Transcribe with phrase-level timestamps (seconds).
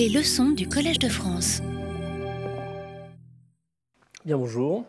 [0.00, 1.60] Les leçons du Collège de France.
[4.24, 4.86] Bien, bonjour.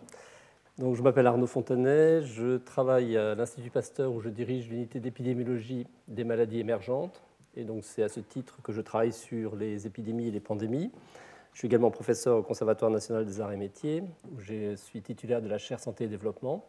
[0.78, 5.86] Donc, je m'appelle Arnaud Fontanet, je travaille à l'Institut Pasteur où je dirige l'unité d'épidémiologie
[6.08, 7.22] des maladies émergentes.
[7.58, 10.90] Et donc, c'est à ce titre que je travaille sur les épidémies et les pandémies.
[11.52, 14.04] Je suis également professeur au Conservatoire national des arts et métiers,
[14.34, 16.66] où je suis titulaire de la chaire santé et développement.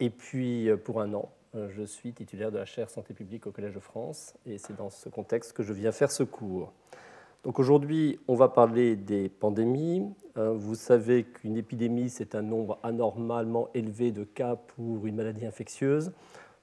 [0.00, 3.74] Et puis, pour un an, je suis titulaire de la chaire santé publique au Collège
[3.74, 4.32] de France.
[4.46, 6.72] Et c'est dans ce contexte que je viens faire ce cours.
[7.46, 10.02] Donc aujourd'hui, on va parler des pandémies.
[10.36, 15.46] Euh, vous savez qu'une épidémie, c'est un nombre anormalement élevé de cas pour une maladie
[15.46, 16.10] infectieuse.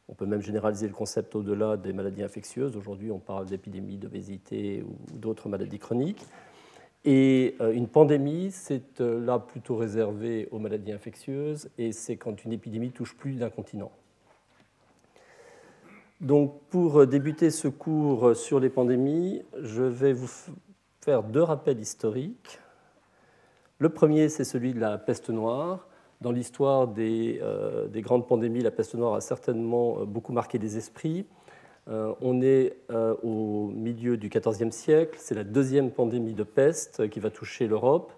[0.10, 2.76] On peut même généraliser le concept au-delà des maladies infectieuses.
[2.76, 6.26] Aujourd'hui, on parle d'épidémie d'obésité ou d'autres maladies chroniques.
[7.06, 12.44] Et euh, une pandémie, c'est euh, là plutôt réservé aux maladies infectieuses, et c'est quand
[12.44, 13.92] une épidémie touche plus d'un continent.
[16.20, 20.30] Donc, pour débuter ce cours sur les pandémies, je vais vous
[21.04, 22.60] faire deux rappels historiques.
[23.80, 25.88] Le premier, c'est celui de la peste noire.
[26.22, 30.58] Dans l'histoire des, euh, des, grandes pandémies, la peste noire a certainement euh, beaucoup marqué
[30.58, 31.26] les esprits.
[31.90, 32.78] Euh, on est
[33.24, 38.14] au milieu du XIVe siècle, c'est la deuxième pandémie de peste qui va toucher l'Europe.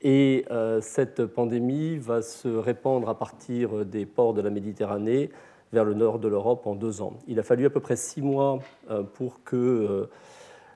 [0.00, 0.46] et
[0.80, 5.30] cette pandémie va se répandre à partir des ports de la Méditerranée
[5.74, 7.12] vers le nord de l'Europe en deux ans.
[7.28, 8.60] Il a fallu à peu près six mois
[9.12, 10.08] pour que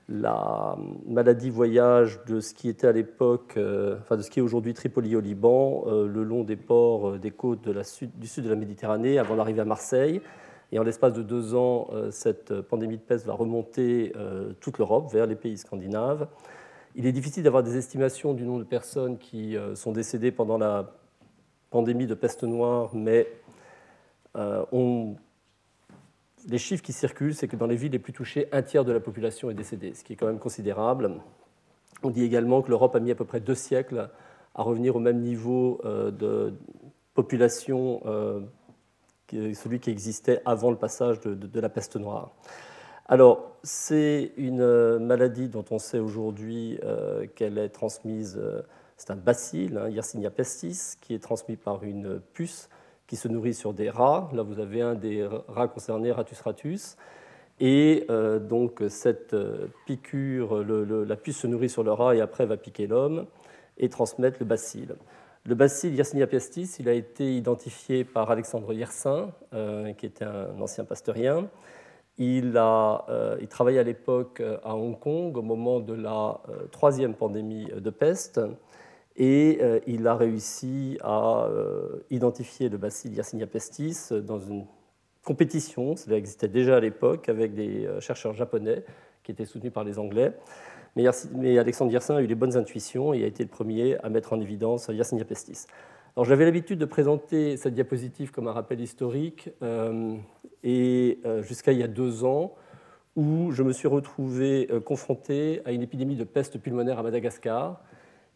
[0.09, 0.75] la
[1.07, 4.73] maladie voyage de ce qui était à l'époque, euh, enfin de ce qui est aujourd'hui
[4.73, 8.55] Tripoli au Liban, euh, le long des ports euh, des côtes du sud de la
[8.55, 10.21] Méditerranée avant d'arriver à Marseille.
[10.71, 14.13] Et en l'espace de deux ans, cette pandémie de peste va remonter
[14.59, 16.27] toute l'Europe vers les pays scandinaves.
[16.93, 20.91] Il est difficile d'avoir des estimations du nombre de personnes qui sont décédées pendant la
[21.71, 23.27] pandémie de peste noire, mais
[24.35, 25.15] on
[26.47, 28.91] les chiffres qui circulent, c'est que dans les villes les plus touchées, un tiers de
[28.91, 31.11] la population est décédée, ce qui est quand même considérable.
[32.03, 34.09] On dit également que l'Europe a mis à peu près deux siècles
[34.55, 36.53] à revenir au même niveau euh, de
[37.13, 38.41] population euh,
[39.27, 42.31] que celui qui existait avant le passage de, la peste noire.
[43.07, 48.39] Alors, c'est une maladie dont on sait aujourd'hui euh, qu'elle est transmise,
[48.97, 52.69] c'est un bacille, hein, Yersinia pestis, qui est transmis par une puce
[53.09, 54.29] qui se nourrit sur des rats.
[54.33, 56.95] Là, vous avez un des rats concernés, Ratus ratus.
[57.59, 62.45] Et euh, donc, cette euh, piqûre, la puce se nourrit sur le rat et après
[62.45, 63.25] va piquer l'homme
[63.79, 64.87] et transmettre le bacille.
[65.45, 70.61] Le bacille Yersinia pestis, il a été identifié par Alexandre Yersin, euh, qui était un
[70.61, 71.47] ancien pasteurien.
[72.19, 73.05] Il, a,
[73.39, 78.41] il travaillait à l'époque à Hong Kong au moment de la troisième pandémie de peste
[79.19, 84.65] et euh, il a réussi à euh, identifier le bacille Yersinia pestis dans une
[85.25, 88.85] compétition, cela existait déjà à l'époque, avec des euh, chercheurs japonais
[89.23, 90.33] qui étaient soutenus par les Anglais.
[90.95, 91.05] Mais,
[91.57, 94.39] Alexandre Yersin a eu les bonnes intuitions et a été le premier à mettre en
[94.39, 95.67] évidence Yersinia pestis.
[96.15, 99.51] Alors j'avais l'habitude de présenter cette diapositive comme un rappel historique,
[100.63, 102.55] et jusqu'à il y a deux ans,
[103.15, 107.79] où je me suis retrouvé confronté à une épidémie de peste pulmonaire à Madagascar,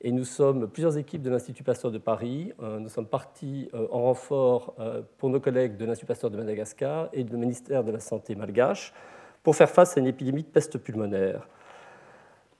[0.04, 2.52] et nous sommes plusieurs équipes de l'Institut Pasteur de Paris.
[2.62, 6.36] Euh, nous sommes partis euh, en renfort euh, pour nos collègues de l'Institut Pasteur de
[6.36, 8.94] Madagascar et du ministère de la Santé malgache
[9.44, 11.48] pour faire face à une épidémie de peste pulmonaire.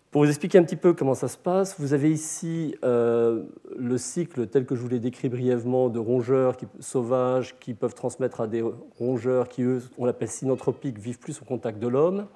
[0.10, 4.46] Pour vous expliquer un petit peu comment ça se passe, vous avez ici le cycle
[4.46, 8.64] tel que je vous l'ai décrit brièvement de rongeurs sauvages qui peuvent transmettre à des
[9.00, 12.28] rongeurs qui, eux, on l'appelle synanthropiques, vivent plus au contact de l'homme.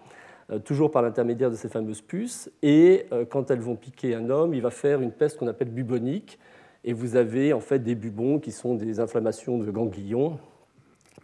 [0.49, 2.49] Euh, toujours par l'intermédiaire de ces fameuses puces.
[2.61, 5.69] Et euh, quand elles vont piquer un homme, il va faire une peste qu'on appelle
[5.69, 6.39] bubonique.
[6.85, 10.39] Et vous avez en fait des bubons qui sont des inflammations de ganglions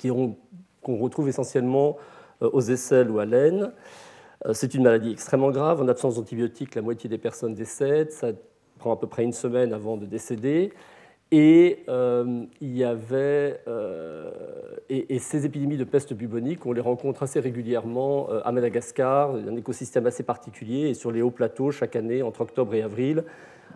[0.01, 1.95] qu'on retrouve essentiellement
[2.41, 3.72] euh, aux aisselles ou à l'aine.
[4.51, 5.81] C'est une maladie extrêmement grave.
[5.81, 8.11] En absence d'antibiotiques, la moitié des personnes décèdent.
[8.11, 8.31] Ça
[8.78, 10.73] prend à peu près une semaine avant de décéder.
[11.35, 14.29] Et euh, il y avait euh,
[14.88, 19.55] et, ces épidémies de peste bubonique, on les rencontre assez régulièrement euh, à Madagascar, un
[19.55, 23.23] écosystème assez particulier, et sur les hauts plateaux chaque année entre octobre et avril,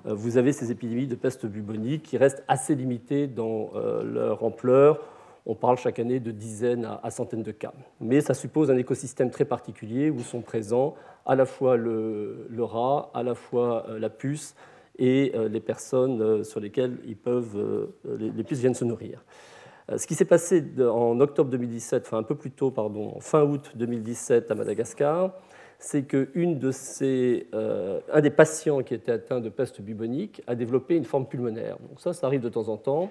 [0.05, 3.71] vous avez ces épidémies de peste bubonique qui restent assez limitées dans
[4.03, 5.01] leur ampleur.
[5.47, 7.73] On parle chaque année de dizaines à, centaines de cas.
[7.99, 10.93] Mais ça suppose un écosystème très particulier où sont présents
[11.25, 14.55] à la fois le, rat, à la fois la puce,
[14.99, 19.23] et euh, les personnes euh, sur lesquelles ils peuvent, euh, les, puces viennent se nourrir.
[19.95, 23.71] Ce qui s'est passé en octobre 2017, enfin un peu plus tôt, pardon, fin août
[23.75, 25.31] 2017 à Madagascar,
[25.79, 30.97] c'est qu'un de ces, un des patients qui était atteint de peste bubonique a développé
[30.97, 31.77] une forme pulmonaire.
[31.88, 33.09] Donc ça, ça arrive de temps en temps.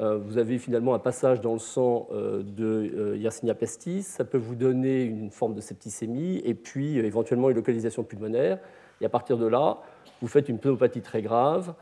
[0.00, 5.04] vous avez finalement un passage dans le sang de Yersinia pestis, ça peut vous donner
[5.04, 8.58] une forme de septicémie et puis éventuellement une localisation pulmonaire.
[9.00, 9.78] Et à partir de là,
[10.20, 11.74] vous faites une pneumopathie très grave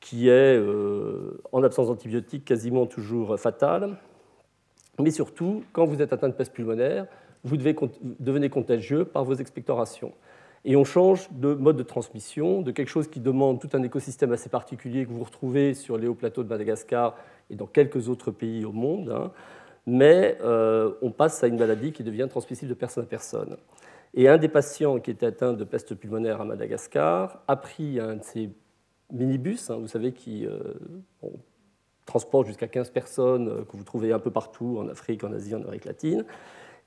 [0.00, 0.60] qui est,
[1.52, 3.96] en absence d'antibiotiques, quasiment toujours fatale.
[4.98, 7.06] Mais surtout, quand vous êtes atteint de peste pulmonaire,
[7.44, 10.12] vous devenez contagieux par vos expectorations.
[10.64, 14.32] Et on change de mode de transmission, de quelque chose qui demande tout un écosystème
[14.32, 17.16] assez particulier que vous retrouvez sur les hauts plateaux de Madagascar
[17.50, 19.10] et dans quelques autres pays au monde.
[19.10, 19.32] Hein.
[19.86, 23.56] Mais euh, on passe à une maladie qui devient transmissible de personne à personne.
[24.14, 28.16] Et un des patients qui était atteint de peste pulmonaire à Madagascar a pris un
[28.16, 28.50] de ces
[29.10, 30.58] minibus, hein, vous savez, qui euh,
[32.04, 35.54] transporte jusqu'à 15 personnes, euh, que vous trouvez un peu partout en Afrique, en Asie,
[35.54, 36.24] en Amérique latine.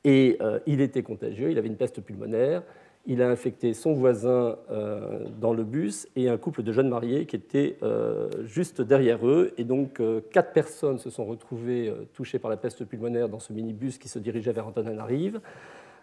[0.03, 0.37] Et
[0.67, 2.61] il était contagieux, il avait une peste pulmonaire
[3.07, 7.25] il a infecté son voisin euh, dans le bus et un couple de jeunes mariés
[7.25, 9.53] qui étaient euh, juste derrière eux.
[9.57, 13.53] Et donc, euh, quatre personnes se sont retrouvées touchées par la peste pulmonaire dans ce
[13.53, 15.39] minibus qui se dirigeait vers Antananarive.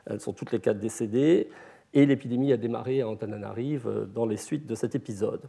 [0.06, 1.48] Elles sont toutes les quatre décédées.
[1.94, 5.42] Et l'épidémie a démarré à Antananarive dans les suites de cet épisode.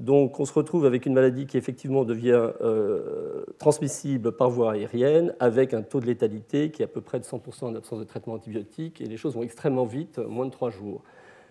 [0.00, 5.34] Donc on se retrouve avec une maladie qui effectivement devient euh, transmissible par voie aérienne,
[5.40, 8.04] avec un taux de létalité qui est à peu près de 100% en absence de
[8.04, 11.02] traitement antibiotique, et les choses vont extrêmement vite, moins de trois jours.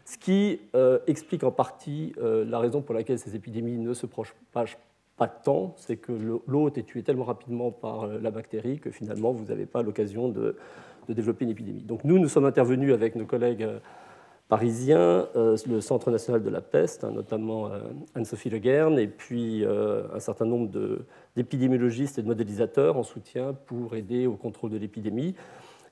[0.03, 4.07] Ce qui euh, explique en partie euh, la raison pour laquelle ces épidémies ne se
[4.07, 4.80] propagent
[5.15, 6.13] pas tant, c'est que
[6.47, 10.56] l'hôte est tué tellement rapidement par la bactérie que finalement vous n'avez pas l'occasion de,
[11.10, 11.82] de, développer une épidémie.
[11.82, 13.68] Donc nous, nous sommes intervenus avec nos collègues
[14.50, 17.80] parisien, euh, le Centre national de la peste, hein, notamment euh,
[18.16, 20.70] Anne-Sophie Leguerne, et puis euh, un certain nombre
[21.36, 25.36] d'épidémiologistes et de modélisateurs en soutien pour aider au contrôle de l'épidémie.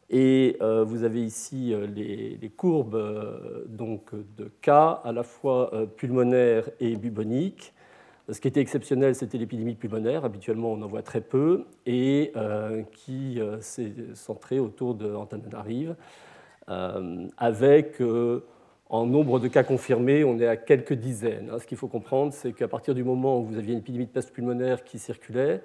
[0.10, 7.74] Et vous avez ici les, courbes donc, de cas à la fois pulmonaires et buboniques.
[8.30, 10.26] Ce qui était exceptionnel, c'était l'épidémie pulmonaire.
[10.26, 12.34] Habituellement, on en voit très peu, et
[12.92, 15.96] qui s'est centrée autour de Antananarive.
[16.70, 18.44] Euh, avec euh,
[18.90, 21.50] en nombre de cas confirmés, on est à quelques dizaines.
[21.52, 21.60] Hein.
[21.60, 24.12] Ce qu'il faut comprendre, c'est qu'à partir du moment où vous aviez une épidémie de
[24.12, 25.62] peste pulmonaire qui circulait,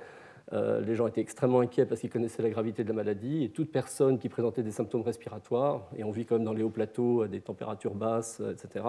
[0.53, 3.49] euh, les gens étaient extrêmement inquiets parce qu'ils connaissaient la gravité de la maladie et
[3.49, 6.71] toute personne qui présentait des symptômes respiratoires, et on vit quand même dans les hauts
[6.71, 8.85] plateaux à des températures basses, etc.,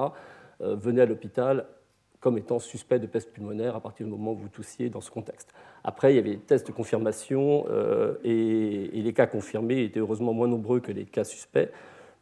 [0.60, 1.66] venait à l'hôpital
[2.24, 5.12] comme étant suspect de peste pulmonaire à partir du moment où vous toussiez dans ce
[5.12, 5.54] contexte.
[5.84, 7.66] Après, il y avait des tests de confirmation
[8.24, 11.70] et les cas confirmés étaient heureusement moins nombreux que les cas suspects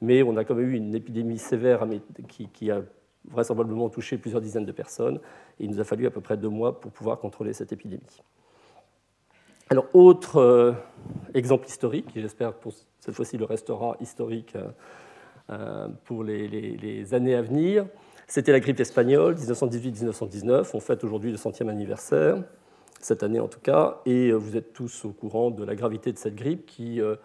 [0.02, 1.88] mais on a quand même eu une épidémie sévère
[2.28, 2.82] qui, a
[3.30, 5.20] vraisemblablement touché plusieurs dizaines de personnes.
[5.60, 8.02] Et il nous a fallu à peu près deux mois pour pouvoir contrôler cette épidémie.
[9.70, 10.74] Alors, autre euh,
[11.34, 14.68] exemple historique, qui j'espère pour cette fois-ci le restera historique euh,
[15.52, 17.86] euh, pour les, années à venir,
[18.32, 20.70] c'était la grippe espagnole, 1918-1919.
[20.74, 22.42] On fête aujourd'hui le centième anniversaire,
[23.02, 26.18] cette année en tout cas, et vous êtes tous au courant de la gravité de
[26.18, 27.18] cette grippe qui euh,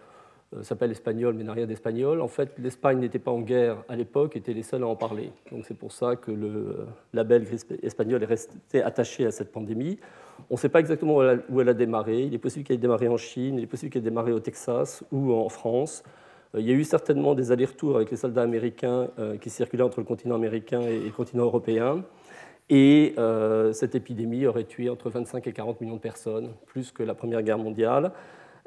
[0.63, 2.19] s'appelle espagnol mais n'a rien d'espagnol.
[2.19, 5.31] En fait, l'Espagne n'était pas en guerre à l'époque, était les seuls à en parler.
[5.49, 7.47] Donc c'est pour ça que le label
[7.83, 9.99] espagnol est resté attaché à cette pandémie.
[10.49, 11.19] On ne sait pas exactement
[11.49, 12.23] où elle a démarré.
[12.23, 14.41] Il est possible qu'elle ait démarré en Chine, il est possible qu'elle ait démarré au
[14.41, 16.03] Texas ou en France.
[16.55, 19.83] Euh, il y a eu certainement des allers-retours avec les soldats américains euh, qui circulaient
[19.83, 22.03] entre le continent américain et le continent européen.
[22.69, 23.15] Et
[23.71, 27.41] cette épidémie aurait tué entre 25 et 40 millions de personnes, plus que la Première
[27.41, 28.11] Guerre mondiale.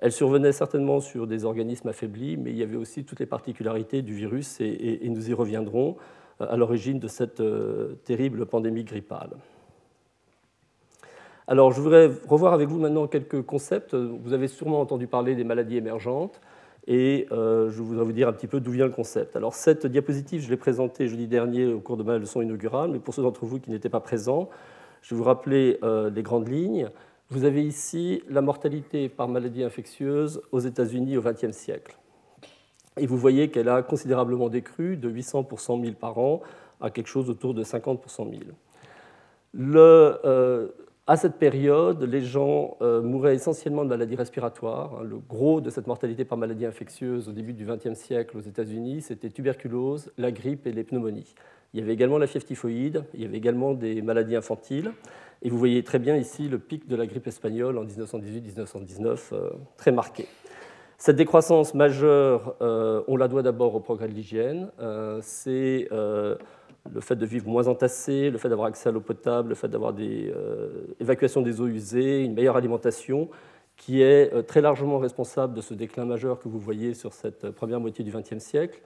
[0.00, 4.00] Elle survenait certainement sur des organismes affaiblis, mais il y avait aussi toutes les particularités
[4.00, 5.96] du virus, et, nous y reviendrons,
[6.40, 9.30] euh, à l'origine de cette euh, terrible pandémie grippale.
[11.46, 13.94] Alors, je voudrais revoir avec vous maintenant quelques concepts.
[13.94, 16.40] Vous avez sûrement entendu parler des maladies émergentes,
[16.86, 19.36] et euh, je voudrais vous dire un petit peu d'où vient le concept.
[19.36, 22.98] Alors, cette diapositive, je l'ai présentée jeudi dernier au cours de ma leçon inaugurale, mais
[22.98, 24.48] pour ceux d'entre vous qui n'étaient pas présents,
[25.02, 25.78] je vais vous rappeler
[26.14, 26.90] les grandes lignes.
[27.30, 31.96] Vous avez ici la mortalité par maladie infectieuse aux États-Unis au XXe siècle.
[32.96, 36.42] Et vous voyez qu'elle a considérablement décru de 800 pour 100 000 par an
[36.80, 38.40] à quelque chose autour de 50 pour 100 000.
[39.54, 40.68] Le, euh,
[41.10, 44.94] à cette période, les gens euh, mouraient essentiellement de maladies respiratoires.
[44.94, 45.02] Hein.
[45.02, 49.02] Le gros de cette mortalité par maladie infectieuse au début du XXe siècle aux États-Unis,
[49.02, 51.34] c'était tuberculose, la grippe et les pneumonies.
[51.74, 54.92] Il y avait également la fièvre typhoïde, il y avait également des maladies infantiles.
[55.42, 59.50] Et vous voyez très bien ici le pic de la grippe espagnole en 1918-1919, euh,
[59.78, 60.28] très marqué.
[60.96, 64.70] Cette décroissance majeure, euh, on la doit d'abord au progrès de l'hygiène.
[65.22, 65.88] C'est
[66.92, 69.68] le fait de vivre moins entassé, le fait d'avoir accès à l'eau potable, le fait
[69.68, 70.32] d'avoir des
[71.00, 73.28] évacuations des eaux usées, une meilleure alimentation,
[73.76, 77.80] qui est très largement responsable de ce déclin majeur que vous voyez sur cette première
[77.80, 78.82] moitié du XXe siècle,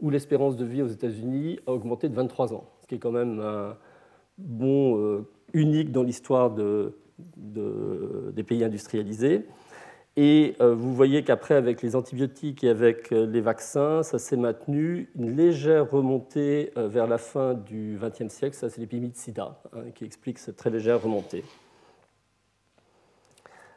[0.00, 3.12] où l'espérance de vie aux États-Unis a augmenté de 23 ans, ce qui est quand
[3.12, 3.76] même un
[4.38, 6.94] bon unique dans l'histoire de
[7.36, 9.44] des pays industrialisés.
[10.20, 14.36] Et euh, vous voyez qu'après, avec les antibiotiques et avec euh, les vaccins, ça s'est
[14.36, 18.56] maintenu une légère remontée euh, vers la fin du XXe siècle.
[18.56, 21.44] Ça, c'est l'épidémie de sida hein, qui explique cette très légère remontée.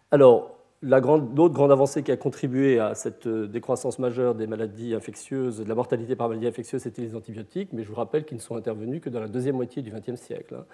[0.10, 5.70] Alors, l'autre grande avancée qui a contribué à cette décroissance majeure des maladies infectieuses, de
[5.70, 8.56] la mortalité par maladie infectieuse, c'était les antibiotiques, mais je vous rappelle qu'ils ne sont
[8.56, 10.56] intervenus que dans la deuxième moitié du XXe siècle.
[10.56, 10.66] Hein.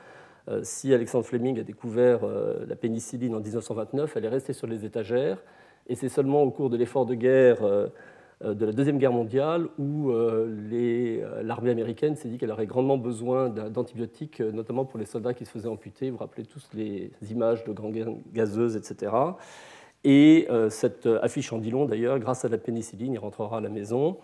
[0.64, 5.38] Si Alexandre Fleming a découvert la pénicilline en 1929, elle est restée sur les étagères
[5.88, 7.88] et c'est seulement au cours de l'effort de guerre euh,
[8.44, 12.98] euh, de la Deuxième Guerre mondiale où euh, l'armée américaine s'est dit qu'elle aurait grandement
[12.98, 16.10] besoin d'antibiotiques, notamment pour les soldats qui se faisaient amputer.
[16.10, 17.96] Vous vous rappelez tous les images de grandes
[18.34, 19.12] gazeuses, etc.
[20.04, 24.18] Et cette affiche en long d'ailleurs, grâce à la pénicilline, il rentrera à la maison.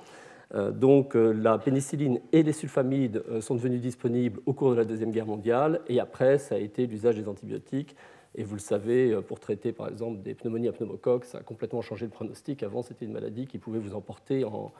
[0.53, 5.25] Donc la pénicilline et les sulfamides sont devenus disponibles au cours de la Deuxième Guerre
[5.25, 7.95] mondiale, et après, ça a été l'usage des antibiotiques
[8.35, 11.41] et vous le savez, euh, pour traiter par exemple des pneumonies à pneumocoque, ça a
[11.41, 12.63] complètement changé le pronostic.
[12.63, 14.71] Avant, c'était une maladie qui pouvait vous emporter en,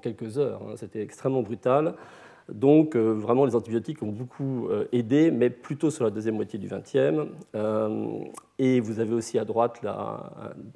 [0.00, 0.62] quelques heures.
[0.62, 0.74] Hein.
[0.76, 1.94] C'était extrêmement brutal.
[2.48, 6.58] Donc, euh, vraiment, les antibiotiques ont beaucoup euh, aidé, mais plutôt sur la deuxième moitié
[6.58, 7.28] du XXe.
[8.58, 9.82] et vous avez aussi à droite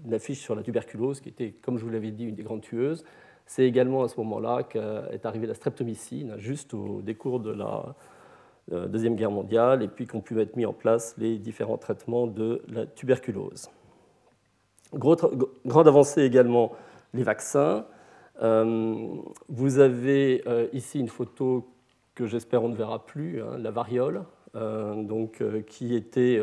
[0.09, 3.05] l'affiche sur la tuberculose, qui était, comme je vous l'avais dit, une des grandes tueuses.
[3.51, 7.97] C'est également à ce moment-là qu'est arrivée la streptomycine, juste au décours de la,
[8.71, 12.29] euh, Deuxième Guerre mondiale, et puis qu'ont pu être mis en place les différents traitements
[12.29, 13.69] de la tuberculose.
[14.95, 16.71] grande avancée également,
[17.13, 17.87] les vaccins.
[18.41, 19.17] Euh,
[19.49, 21.67] vous avez euh, ici une photo
[22.15, 24.23] que j'espère on ne verra plus, hein, la variole,
[25.67, 26.41] qui était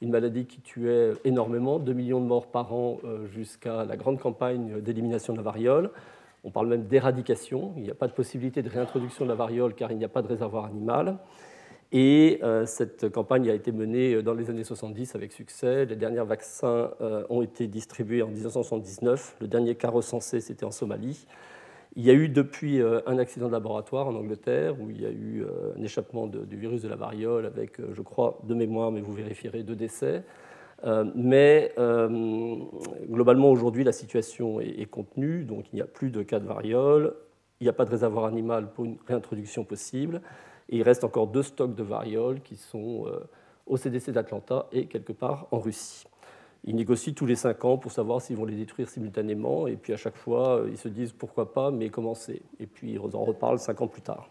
[0.00, 3.00] une maladie qui tuait énormément, 2 millions de morts par an
[3.32, 5.90] jusqu'à la grande campagne d'élimination de la variole.
[6.44, 7.72] On parle même d'éradication.
[7.76, 10.08] Il n'y a pas de possibilité de réintroduction de la variole car il n'y a
[10.08, 11.18] pas de réservoir animal.
[11.90, 15.86] Et euh, cette campagne a été menée euh, dans les années 70 avec succès.
[15.86, 19.36] Les derniers vaccins euh, ont été distribués en 1979.
[19.40, 21.26] Le dernier cas recensé, c'était en Somalie.
[21.96, 25.10] Il y a eu depuis un accident de laboratoire en Angleterre où il y a
[25.10, 25.44] eu
[25.76, 29.64] un échappement du virus de la variole avec, je crois, de mémoire, mais vous vérifierez,
[29.64, 30.22] deux décès.
[30.84, 31.74] Mais
[33.08, 37.14] globalement, aujourd'hui, la situation est, contenue, donc il n'y a plus de cas de variole,
[37.60, 40.22] il n'y a pas de réservoir animal pour une réintroduction possible.
[40.68, 43.20] Et il reste encore deux stocks de varioles qui sont euh,
[43.66, 46.04] au CDC d'Atlanta et quelque part en Russie.
[46.64, 49.66] Ils négocient tous les cinq ans pour savoir s'ils vont les détruire simultanément.
[49.66, 52.42] Et puis à chaque fois, euh, ils se disent pourquoi pas, mais comment c'est?
[52.60, 54.28] Et puis ils en reparlent cinq ans plus tard.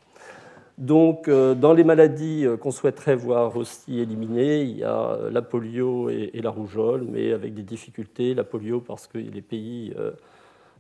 [0.77, 6.10] Donc, euh, dans les maladies qu'on souhaiterait voir aussi éliminées, il y a la polio
[6.10, 8.36] et, la rougeole, mais avec des difficultés.
[8.36, 9.93] La polio parce que les pays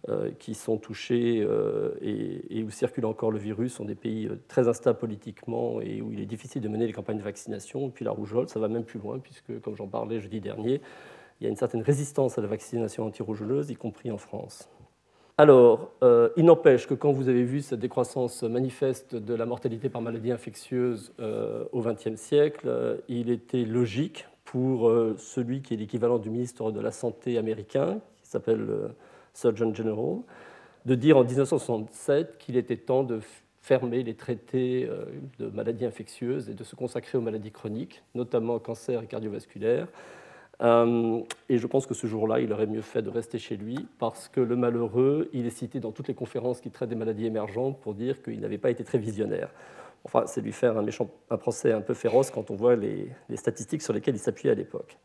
[0.09, 4.39] euh, qui sont touchés euh, et, où circule encore le virus sont des pays euh,
[4.47, 7.87] très instables politiquement et où il est difficile de mener les campagnes de vaccination.
[7.87, 10.79] Et puis la rougeole, ça va même plus loin, puisque, comme j'en parlais jeudi dernier,
[11.41, 14.69] il y a une certaine résistance à la vaccination anti-rougeoleuse, y compris en France.
[15.39, 15.91] Alors,
[16.35, 20.31] il n'empêche que quand vous avez vu cette décroissance manifeste de la mortalité par maladie
[20.31, 21.13] infectieuse
[21.71, 26.89] au XXe siècle, il était logique pour celui qui est l'équivalent du ministre de la
[26.89, 28.67] Santé américain, qui s'appelle
[29.35, 30.21] Surgeon General,
[30.87, 33.19] de dire en 1967 qu'il était temps de
[33.67, 35.03] fermer les traités euh,
[35.39, 39.87] de maladies infectieuses et de se consacrer aux maladies chroniques, notamment cancer et cardiovasculaire.
[40.63, 43.87] Euh, et je pense que ce jour-là, il aurait mieux fait de rester chez lui
[43.99, 47.25] parce que le malheureux, il est cité dans toutes les conférences qui traitent des maladies
[47.25, 49.49] émergentes pour dire qu'il n'avait pas été très visionnaire.
[50.03, 53.09] Enfin, c'est lui faire un, méchant, un procès un peu féroce quand on voit les,
[53.35, 54.97] statistiques sur lesquelles il s'appuyait à l'époque.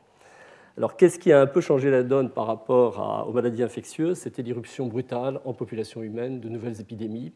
[0.78, 4.18] Alors, qu'est-ce qui a un peu changé la donne par rapport aux maladies infectieuses?
[4.18, 7.32] C'était l'irruption brutale en population humaine de nouvelles épidémies.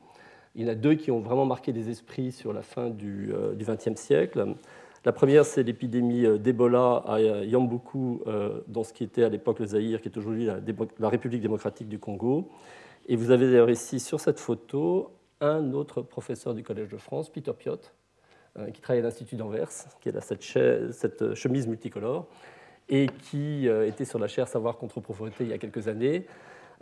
[0.55, 3.31] Il y en a deux qui ont vraiment marqué des esprits sur la fin du
[3.59, 4.55] XXe euh, siècle.
[5.07, 9.61] La première, c'est l'épidémie euh, d'Ebola à Yambuku, euh, dans ce qui était à l'époque
[9.61, 12.51] le Zaïre, qui est aujourd'hui la, République démocratique du Congo.
[13.07, 17.31] Et vous avez d'ailleurs ici sur cette photo un autre professeur du Collège de France,
[17.31, 17.79] Peter Piot,
[18.73, 19.69] qui travaille à l'Institut d'Anvers,
[20.01, 20.43] qui a cette,
[20.93, 22.27] cette chemise multicolore
[22.89, 26.27] et qui euh, était sur la chaire Savoir contre pauvreté il y a quelques années.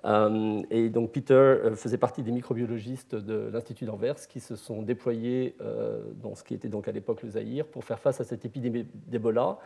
[0.04, 4.82] Euh, et donc Peter euh, faisait partie des microbiologistes de l'Institut d'Anvers qui se sont
[4.82, 5.56] déployés
[6.22, 8.86] dans ce qui était donc à l'époque le Zaïre pour faire face à cette épidémie
[9.06, 9.58] d'Ebola.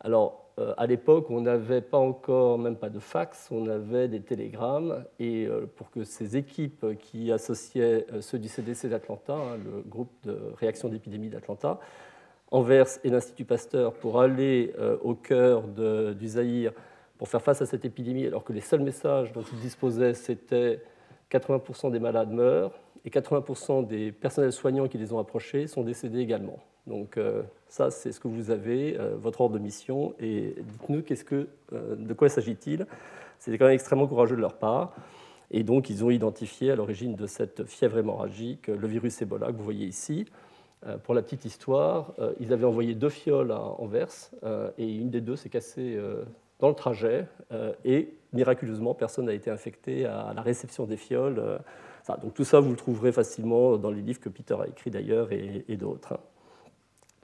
[0.00, 0.44] Alors,
[0.76, 5.04] à l'époque, on n'avait pas encore, même pas de fax, on avait des télégrammes.
[5.18, 10.38] Et pour que ces équipes qui associaient ceux du CDC d'Atlanta, hein, le groupe de
[10.56, 11.80] réaction d'épidémie d'Atlanta,
[12.50, 16.72] Anvers et l'Institut Pasteur pour aller euh, au cœur du Zaïre
[17.18, 20.80] pour faire face à cette épidémie, alors que les seuls messages dont ils disposaient, c'était
[21.30, 26.20] 80% des malades meurent et 80% des personnels soignants qui les ont approchés sont décédés
[26.20, 26.58] également.
[26.86, 30.14] Donc euh, ça, c'est ce que vous avez, euh, votre ordre de mission.
[30.20, 31.02] Et dites-nous
[31.72, 32.86] euh, de quoi s'agit-il?
[33.38, 34.94] C'était quand même extrêmement courageux de leur part.
[35.50, 39.56] Et donc, ils ont identifié à l'origine de cette fièvre hémorragique le virus Ebola que
[39.56, 40.26] vous voyez ici.
[41.04, 44.30] Pour la petite histoire, ils avaient envoyé deux fioles à Anvers
[44.76, 45.98] et une des deux s'est cassée
[46.60, 47.26] dans le trajet
[47.84, 51.60] et miraculeusement, personne n'a été infecté à la réception des fioles.
[52.16, 55.28] Donc tout ça, vous le trouverez facilement dans les livres que Peter a écrits d'ailleurs
[55.30, 56.18] et, d'autres.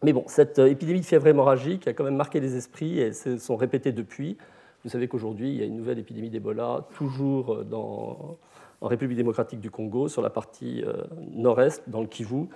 [0.03, 3.13] Mais bon, cette euh, épidémie de fièvre hémorragique a quand même marqué les esprits et
[3.15, 4.37] se sont répétées depuis.
[4.85, 8.37] Vous savez qu'aujourd'hui, il y a une nouvelle épidémie d'Ebola, toujours euh,
[8.83, 12.49] en République démocratique du Congo, sur la partie euh, nord-est, dans le Kivu,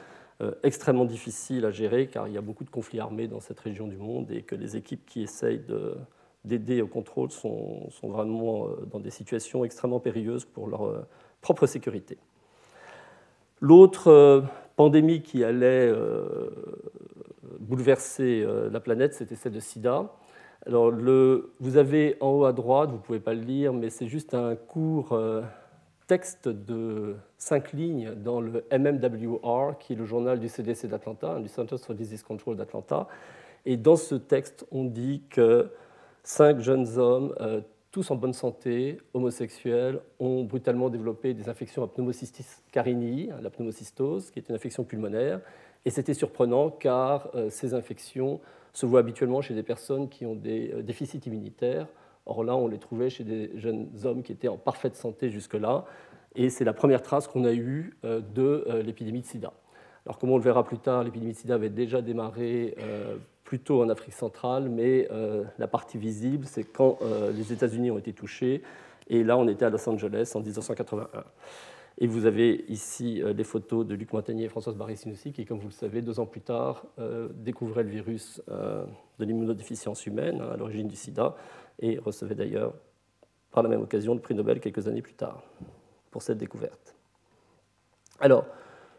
[0.63, 3.89] extrêmement difficile à gérer car il y a beaucoup de conflits armés dans cette région
[3.89, 5.65] du monde et que les équipes qui essayent
[6.45, 11.07] d'aider au contrôle sont, vraiment dans des situations extrêmement périlleuses pour leur
[11.41, 12.17] propre sécurité.
[13.61, 14.45] L'autre
[14.77, 15.93] pandémie qui allait
[17.59, 20.11] bouleverser euh, la planète, c'était celle de SIDA.
[20.67, 23.91] Alors, le, vous avez en haut à droite, vous ne pouvez pas le lire, mais
[23.91, 25.43] c'est juste un court euh,
[26.07, 31.49] texte de cinq lignes dans le MMWR, qui est le journal du CDC d'Atlanta, du
[31.49, 33.07] Centers for Disease Control d'Atlanta.
[33.67, 35.71] Et dans ce texte, on dit que
[36.29, 41.89] cinq jeunes hommes, euh, tous en bonne santé, homosexuels, ont brutalement développé des infections à
[41.89, 45.41] pneumocystis carinii, la pneumocystose, qui est une infection pulmonaire,
[45.87, 48.41] et c'était surprenant car euh, ces infections
[48.75, 51.87] se voient habituellement chez des personnes qui ont des euh, déficits immunitaires.
[52.27, 55.87] Or là, on les trouvait chez des jeunes hommes qui étaient en parfaite santé jusque-là.
[56.35, 59.55] Et c'est la première trace qu'on a eue de l'épidémie de sida.
[60.09, 62.75] Alors, comme on le verra plus tard, l'épidémie de sida avait déjà démarré
[63.45, 65.07] plutôt en Afrique centrale, mais
[65.59, 66.99] la partie visible, c'est quand
[67.35, 68.63] les États-Unis ont été touchés.
[69.11, 71.09] Et là, on était à Los Angeles en 1981.
[72.01, 75.59] Et vous avez ici euh, les photos de Luc Montagnier et Françoise Barré-Sinoussi qui, comme
[75.59, 78.85] vous le savez, deux ans plus tard, euh, découvraient le virus euh,
[79.19, 81.35] de l'immunodéficience humaine hein, à l'origine du sida
[81.81, 82.73] et recevaient d'ailleurs
[83.51, 85.43] par la même occasion le prix Nobel quelques années plus tard
[86.13, 86.95] pour cette découverte.
[88.21, 88.47] Alors,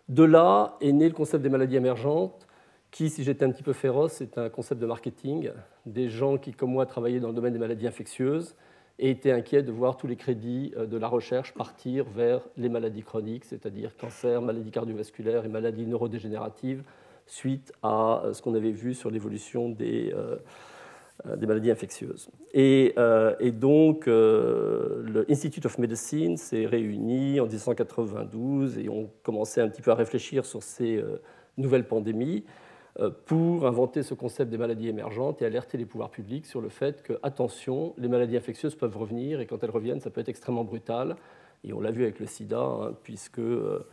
[0.10, 2.48] de là est né le concept des maladies émergentes
[2.92, 5.52] qui, si j'étais un petit peu féroce, est un concept de marketing.
[5.86, 8.56] Des gens qui, comme moi, travaillaient dans le domaine des maladies infectieuses
[8.98, 12.68] et était inquiet de voir tous les crédits euh, de la recherche partir vers les
[12.68, 16.84] maladies chroniques, c'est-à-dire cancer, maladies cardiovasculaires et maladies neurodégénératives,
[17.26, 20.38] suite à euh, ce qu'on avait vu sur l'évolution des, euh,
[21.38, 22.30] des, maladies infectieuses.
[22.54, 22.96] Et,
[23.40, 29.82] et donc, le Institute of Medicine s'est réuni en 1992 et on commençait un petit
[29.82, 31.04] peu à réfléchir sur ces
[31.58, 32.46] nouvelles pandémies.
[33.00, 36.70] Euh, pour inventer ce concept des maladies émergentes et alerter les pouvoirs publics sur le
[36.70, 40.30] fait que, attention, les maladies infectieuses peuvent revenir et quand elles reviennent, ça peut être
[40.30, 41.16] extrêmement brutal.
[41.64, 43.88] Et on l'a vu avec le sida, hein, puisque euh,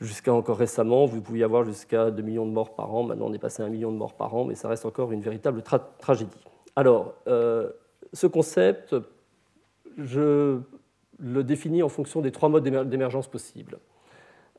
[0.00, 3.02] jusqu'à encore récemment, vous pouviez avoir jusqu'à 2 millions de morts par an.
[3.02, 5.12] Maintenant, on est passé à 1 million de morts par an, mais ça reste encore
[5.12, 5.62] une véritable
[5.98, 6.30] tragédie.
[6.76, 7.70] Alors, euh,
[8.12, 8.96] ce concept,
[9.98, 10.60] je
[11.18, 13.78] le définis en fonction des trois modes d'émergence possibles.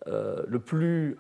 [0.05, 1.17] le plus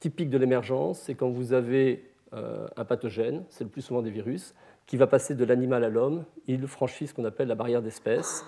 [0.00, 4.10] typique de l'émergence, c'est quand vous avez euh, un pathogène, c'est le plus souvent des
[4.10, 4.54] virus,
[4.86, 8.44] qui va passer de l'animal à l'homme, il franchit ce qu'on appelle la barrière d'espèce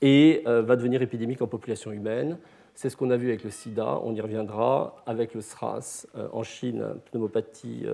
[0.00, 2.38] et euh, va devenir épidémique en population humaine.
[2.80, 6.28] C'est ce qu'on a vu avec le sida, on y reviendra, avec le SRAS euh,
[6.32, 7.84] en Chine, pneumopathie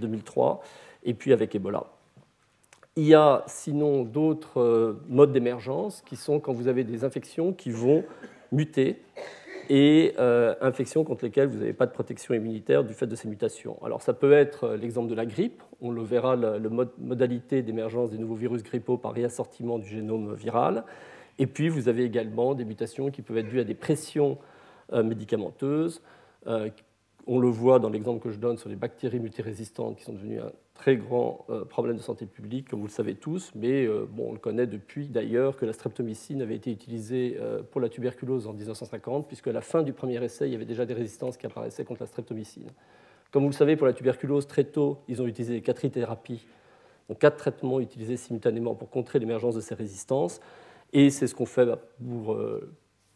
[0.00, 0.60] 2003,
[1.04, 1.84] et puis avec Ebola.
[2.96, 7.70] Il y a sinon d'autres modes d'émergence qui sont quand vous avez des infections qui
[7.70, 8.02] vont
[8.50, 9.00] muter
[9.70, 13.28] et euh, infections contre lesquelles vous n'avez pas de protection immunitaire du fait de ces
[13.28, 13.78] mutations.
[13.84, 16.58] Alors ça peut être euh, l'exemple de la grippe, on le verra, la,
[16.98, 20.82] modalité d'émergence des nouveaux virus grippaux par réassortiment du génome viral,
[21.38, 24.38] et puis vous avez également des mutations qui peuvent être dues à des pressions
[24.92, 26.02] euh, médicamenteuses,
[27.26, 30.40] on le voit dans l'exemple que je donne sur les bactéries multirésistantes qui sont devenues
[30.40, 34.06] un très grand euh, problème de santé publique, comme vous le savez tous, mais euh,
[34.10, 37.88] bon, on le connaît depuis d'ailleurs que la streptomycine avait été utilisée euh, pour la
[37.88, 40.94] tuberculose en 1950, puisque à la fin du premier essai, il y avait déjà des
[40.94, 42.68] résistances qui apparaissaient contre la streptomycine.
[43.30, 46.44] Comme vous le savez, pour la tuberculose, très tôt, ils ont utilisé les quatre thérapies,
[47.08, 50.40] donc quatre traitements utilisés simultanément pour contrer l'émergence de ces résistances,
[50.92, 51.68] et c'est ce qu'on fait
[52.04, 52.36] pour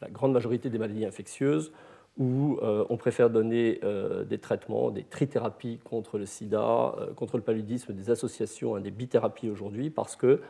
[0.00, 1.72] la grande majorité des maladies infectieuses
[2.18, 7.36] où euh, on préfère donner euh, des traitements, des trithérapies contre le sida, euh, contre
[7.36, 10.40] le paludisme, des associations, hein, des bithérapies aujourd'hui, parce que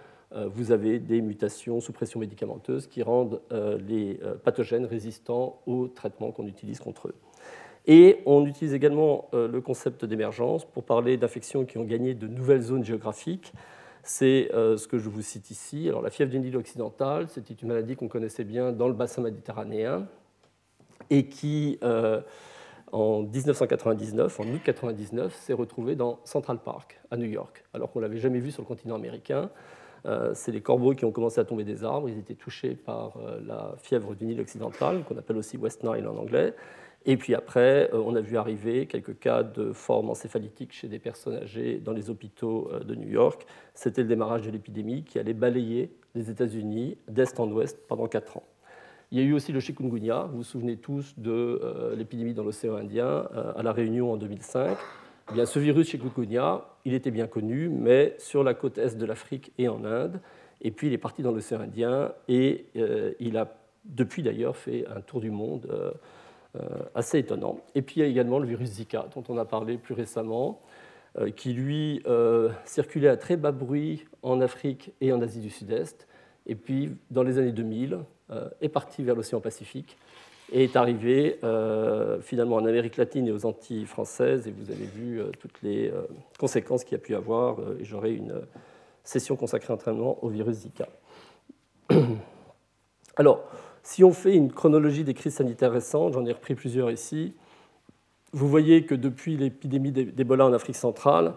[0.53, 3.41] vous avez des mutations sous pression médicamenteuse qui rendent
[3.89, 7.15] les pathogènes résistants aux traitements qu'on utilise contre eux.
[7.87, 12.63] Et on utilise également le concept d'émergence pour parler d'infections qui ont gagné de nouvelles
[12.63, 13.53] zones géographiques,
[14.07, 15.89] c'est ce que je vous cite ici.
[15.89, 19.23] Alors, la fièvre du Nil occidental, c'était une maladie qu'on connaissait bien dans le bassin
[19.23, 20.07] méditerranéen
[21.11, 21.79] et qui,
[22.93, 27.99] en 1999, en août 1999, s'est retrouvée dans Central Park, à New York, alors qu'on
[28.01, 29.51] ne l'avait jamais vu sur le continent américain.
[30.07, 32.09] Euh, c'est les corbeaux qui ont commencé à tomber des arbres.
[32.09, 36.07] Ils étaient touchés par euh, la fièvre du Nil occidental, qu'on appelle aussi West Nile
[36.07, 36.55] en anglais.
[37.07, 40.99] Et puis après, euh, on a vu arriver quelques cas de forme encéphalytique chez des
[40.99, 43.47] personnes âgées dans les hôpitaux de New York.
[43.75, 48.37] C'était le démarrage de l'épidémie qui allait balayer les États-Unis d'est en ouest pendant quatre
[48.37, 48.45] ans.
[49.13, 50.25] Il y a eu aussi le chikungunya.
[50.31, 54.77] Vous vous souvenez tous de l'épidémie dans l'océan Indien à La Réunion en 2005.
[55.31, 59.07] Eh bien, ce virus chikungunya, il était bien connu, mais sur la côte est de
[59.07, 60.21] l'Afrique et en Inde.
[60.63, 64.87] Et puis il est parti dans l'océan Indien et euh, il a depuis d'ailleurs fait
[64.89, 65.93] un tour du monde euh, euh,
[66.95, 67.61] assez étonnant.
[67.75, 70.61] Et puis il y a également le virus Zika, dont on a parlé plus récemment,
[71.37, 72.03] qui lui
[72.65, 76.07] circulait à très bas bruit en Afrique et en Asie du Sud-Est.
[76.47, 77.99] Et puis dans les années 2000,
[78.61, 79.97] est parti vers l'océan Pacifique
[80.53, 84.47] et est arrivé euh, finalement en Amérique latine et aux Antilles françaises.
[84.47, 86.03] Et vous avez vu euh, toutes les euh,
[86.39, 87.59] conséquences qu'il a pu avoir.
[87.81, 88.43] et j'aurai une
[89.03, 90.89] session consacrée entièrement au virus Zika.
[93.17, 93.45] Alors,
[93.87, 97.35] si on fait une chronologie des crises sanitaires récentes, j'en ai repris plusieurs ici,
[98.33, 101.35] vous voyez que depuis l'épidémie d'Ebola en Afrique centrale,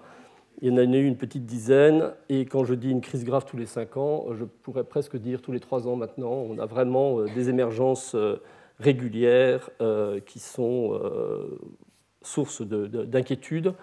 [0.59, 3.45] il y en a eu une petite dizaine, et quand je dis une crise grave
[3.45, 6.65] tous les cinq ans, je pourrais presque dire tous les trois ans maintenant, on a
[6.65, 8.15] vraiment des émergences
[8.79, 11.59] régulières euh, qui sont euh,
[12.23, 13.75] source d'inquiétude.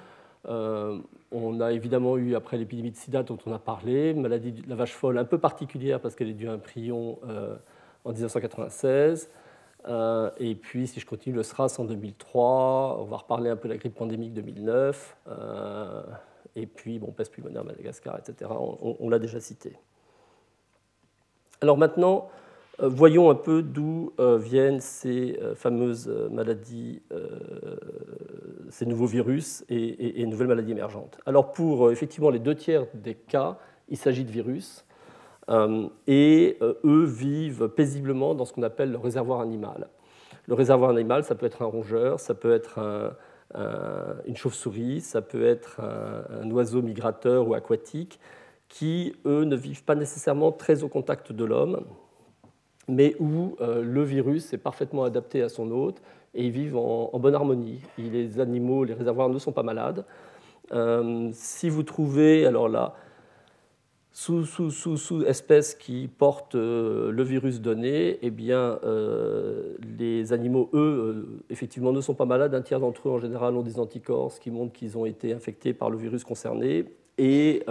[0.49, 0.99] Euh,
[1.31, 4.75] on a évidemment eu, après l'épidémie de sida dont on a parlé, maladie de la
[4.75, 7.21] vache folle un peu particulière parce qu'elle est due à un prion
[8.07, 9.29] en 1996.
[10.39, 12.99] et puis, si je continue, le SRAS en 2003.
[13.01, 15.17] On va reparler un peu de la grippe pandémique 2009.
[16.55, 18.51] et puis, bon, peste pulmonaire Madagascar, etc.
[18.59, 19.77] On, l'a déjà cité.
[21.61, 22.29] Alors maintenant,
[22.83, 27.03] euh, voyons un peu d'où euh, viennent ces euh, fameuses maladies,
[28.71, 31.19] ces nouveaux virus et, nouvelles maladies émergentes.
[31.27, 34.86] Alors pour effectivement les deux tiers des cas, il s'agit de virus.
[35.49, 39.89] Et eux vivent paisiblement dans ce qu'on appelle le réservoir animal.
[40.47, 43.15] Le réservoir animal, ça peut être un rongeur, ça peut être
[43.55, 48.19] une chauve-souris, ça peut être un, oiseau migrateur ou aquatique,
[48.69, 51.85] qui, eux, ne vivent pas nécessairement très au contact de l'homme,
[52.89, 56.01] mais où euh, le virus est parfaitement adapté à son hôte
[56.35, 57.81] et ils vivent en, bonne harmonie.
[57.99, 60.05] les animaux, les réservoirs ne sont pas malades.
[60.73, 62.95] Euh, si vous trouvez, alors là,
[64.19, 68.79] sous, sous, sous, sous espèces qui portent euh, le virus donné, eh bien,
[69.99, 72.55] les animaux, eux, effectivement, ne sont pas malades.
[72.55, 75.35] Un tiers d'entre eux, en général, ont des anticorps, ce qui montre qu'ils ont été
[75.35, 76.87] infectés par le virus concerné.
[77.19, 77.63] Et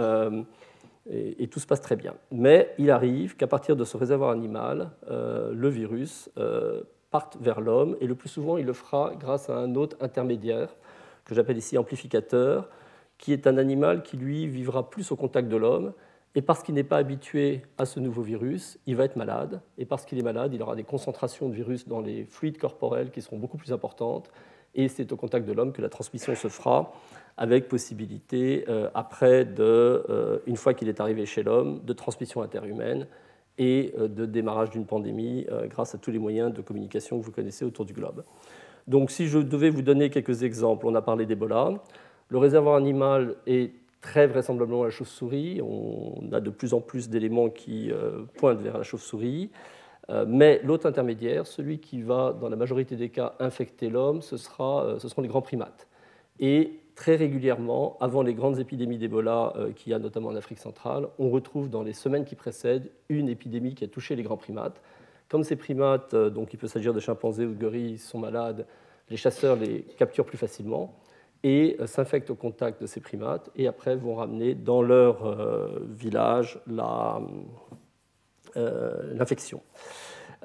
[1.10, 2.14] et, tout se passe très bien.
[2.30, 7.60] Mais il arrive qu'à partir de ce réservoir animal, euh, le virus euh, parte vers
[7.60, 10.74] l'homme, et le plus souvent, il le fera grâce à un hôte intermédiaire,
[11.24, 12.68] que j'appelle ici amplificateur,
[13.18, 15.92] qui est un animal qui, lui, vivra plus au contact de l'homme,
[16.36, 19.86] et parce qu'il n'est pas habitué à ce nouveau virus, il va être malade, et
[19.86, 23.22] parce qu'il est malade, il aura des concentrations de virus dans les fluides corporels qui
[23.22, 24.30] seront beaucoup plus importantes,
[24.74, 26.92] et c'est au contact de l'homme que la transmission se fera
[27.38, 32.42] avec possibilité, euh, après, de, euh, une fois qu'il est arrivé chez l'homme, de transmission
[32.42, 33.06] interhumaine
[33.56, 37.32] et euh, de démarrage d'une pandémie grâce à tous les moyens de communication que vous
[37.32, 38.24] connaissez autour du globe.
[38.86, 41.72] Donc si je devais vous donner quelques exemples, on a parlé d'Ebola.
[42.28, 43.72] Le réservoir animal est
[44.06, 45.60] très vraisemblablement la chauve-souris.
[45.60, 47.90] On a de plus en plus d'éléments qui
[48.38, 49.50] pointent vers la chauve-souris.
[50.28, 54.96] Mais l'autre intermédiaire, celui qui va, dans la majorité des cas, infecter l'homme, ce, sera,
[55.00, 55.88] ce seront les grands primates.
[56.38, 60.58] Et très régulièrement, avant les grandes épidémies d'Ebola euh, qu'il y a notamment en Afrique
[60.58, 64.36] centrale, on retrouve dans les semaines qui précèdent une épidémie qui a touché les grands
[64.38, 64.80] primates.
[65.28, 68.66] Comme ces primates, euh, donc il peut s'agir de chimpanzés ou de gorilles, sont malades,
[69.10, 70.94] les chasseurs les capturent plus facilement
[71.42, 75.36] et euh, s'infectent au contact de ces primates et après vont ramener dans leur
[75.86, 76.60] village
[78.54, 79.60] l'infection.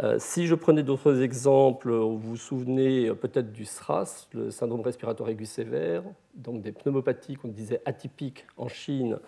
[0.04, 4.82] Euh, si je prenais d'autres exemples, vous vous souvenez euh, peut-être du SRAS, le syndrome
[4.82, 9.19] respiratoire aigu sévère, donc des pneumopathies qu'on disait atypiques en Chine.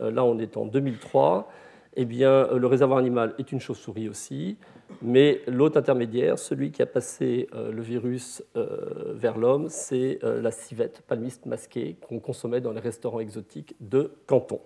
[0.00, 1.50] Euh, là, on est en 2003.
[1.94, 4.56] Eh bien, le réservoir animal est une chauve-souris aussi,
[5.02, 11.44] mais l'autre intermédiaire, celui qui a passé le virus vers l'homme, c'est la civette palmiste
[11.44, 14.60] masquée qu'on consommait dans les restaurants exotiques de Canton.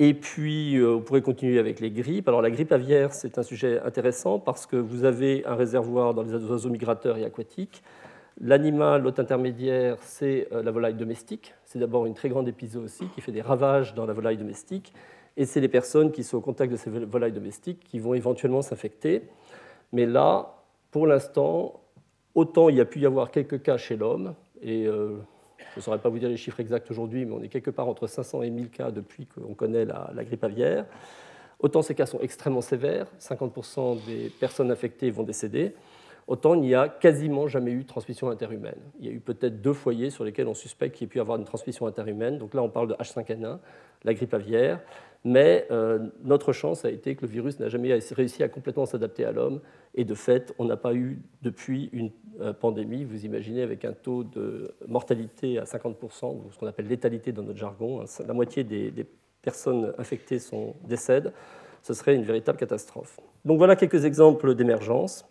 [0.00, 2.28] Et puis, euh, vous pourrez continuer avec les grippes.
[2.28, 6.22] Alors, la grippe aviaire, c'est un sujet intéressant parce que vous avez un réservoir dans
[6.22, 7.82] les oiseaux migrateurs et aquatiques.
[8.40, 11.54] L'animal, l'hôte intermédiaire, c'est euh, la volaille domestique.
[11.64, 14.92] C'est d'abord une très grande aussi qui fait des ravages dans la volaille domestique.
[15.36, 18.62] et c'est les personnes qui sont au contact de ces volailles domestiques qui vont éventuellement
[18.62, 19.22] s'infecter.
[19.92, 20.54] Mais là,
[20.90, 21.80] pour l'instant,
[22.34, 25.16] autant il y a pu y avoir quelques cas chez l'homme, et euh,
[25.74, 27.88] je ne saurais pas vous dire les chiffres exacts aujourd'hui, mais on est quelque part
[27.88, 30.86] entre 500 et 1000 cas depuis qu'on connaît la, la, grippe aviaire.
[31.58, 35.74] Autant ces cas sont extrêmement sévères, 50% des personnes infectées vont décéder,
[36.28, 38.78] autant il n'y a quasiment jamais eu de transmission interhumaine.
[39.00, 41.20] Il y a eu peut-être deux foyers sur lesquels on suspecte qu'il y ait pu
[41.20, 42.38] avoir une transmission interhumaine.
[42.38, 43.58] Donc là, on parle de H5N1,
[44.04, 44.80] la grippe aviaire.
[45.24, 49.24] Mais euh, notre chance a été que le virus n'a jamais réussi à complètement s'adapter
[49.24, 49.60] à l'homme.
[49.94, 52.10] Et de fait, on n'a pas eu depuis une
[52.40, 57.32] euh, pandémie, vous imaginez, avec un taux de mortalité à 50%, ce qu'on appelle létalité
[57.32, 58.92] dans notre jargon, hein, la moitié des,
[59.40, 61.32] personnes infectées sont, décèdent,
[61.82, 63.18] ce serait une véritable catastrophe.
[63.44, 65.24] Donc voilà quelques exemples d'émergence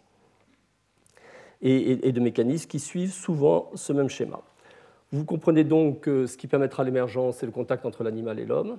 [1.61, 4.41] et, de mécanismes qui suivent souvent ce même schéma.
[5.11, 8.77] Vous comprenez donc que ce qui permettra l'émergence, c'est le contact entre l'animal et l'homme.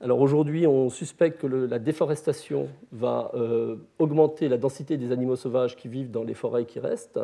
[0.00, 5.76] Alors aujourd'hui, on suspecte que la déforestation va euh, augmenter la densité des animaux sauvages
[5.76, 7.20] qui vivent dans les forêts qui restent.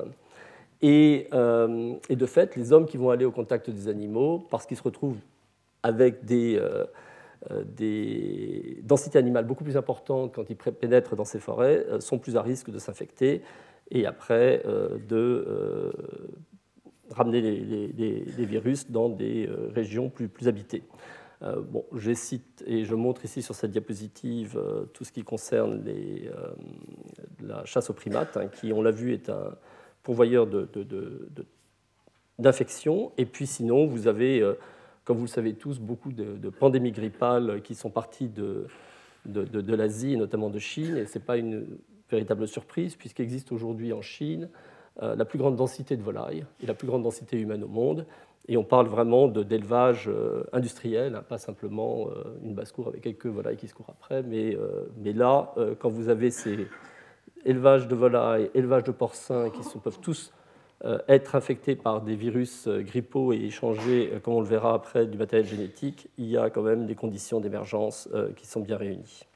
[0.80, 4.76] Et, euh, de fait, les hommes qui vont aller au contact des animaux, parce qu'ils
[4.76, 5.18] se retrouvent
[5.82, 6.84] avec des, euh,
[7.64, 12.42] des, densités animales beaucoup plus importantes quand ils pénètrent dans ces forêts, sont plus à
[12.42, 13.42] risque de s'infecter
[13.90, 15.92] et après euh, de euh,
[17.10, 20.82] ramener les, virus dans des euh, régions plus, plus habitées.
[21.40, 24.60] bon, je cite et je montre ici sur cette diapositive
[24.92, 25.84] tout ce qui concerne
[27.40, 29.54] la chasse aux primates, hein, qui, on l'a vu, est un
[30.02, 30.46] pourvoyeur
[32.38, 32.96] d'infections.
[32.96, 34.42] De, de, et puis sinon, vous avez,
[35.04, 38.66] comme vous le savez tous, beaucoup de, pandémies grippales qui sont parties de,
[39.24, 40.96] de, l'Asie, et notamment de Chine.
[40.96, 41.78] Et ce n'est pas une
[42.10, 44.48] véritable surprise, puisqu'il existe aujourd'hui en Chine
[45.02, 48.04] euh, la plus grande densité de volailles et la plus grande densité humaine au monde.
[48.48, 53.26] Et on parle vraiment d'élevage euh, industriel, hein, pas simplement euh, une basse-cour avec quelques
[53.26, 54.24] volailles qui se courent après.
[54.24, 54.56] Mais,
[55.12, 56.66] là, quand vous avez ces
[57.44, 60.32] élevages de volailles, élevages de porcins qui peuvent tous
[61.08, 65.46] être infectés par des virus grippaux et échanger, comme on le verra après, du matériel
[65.46, 69.27] génétique, il y a quand même des conditions d'émergence qui sont bien réunies.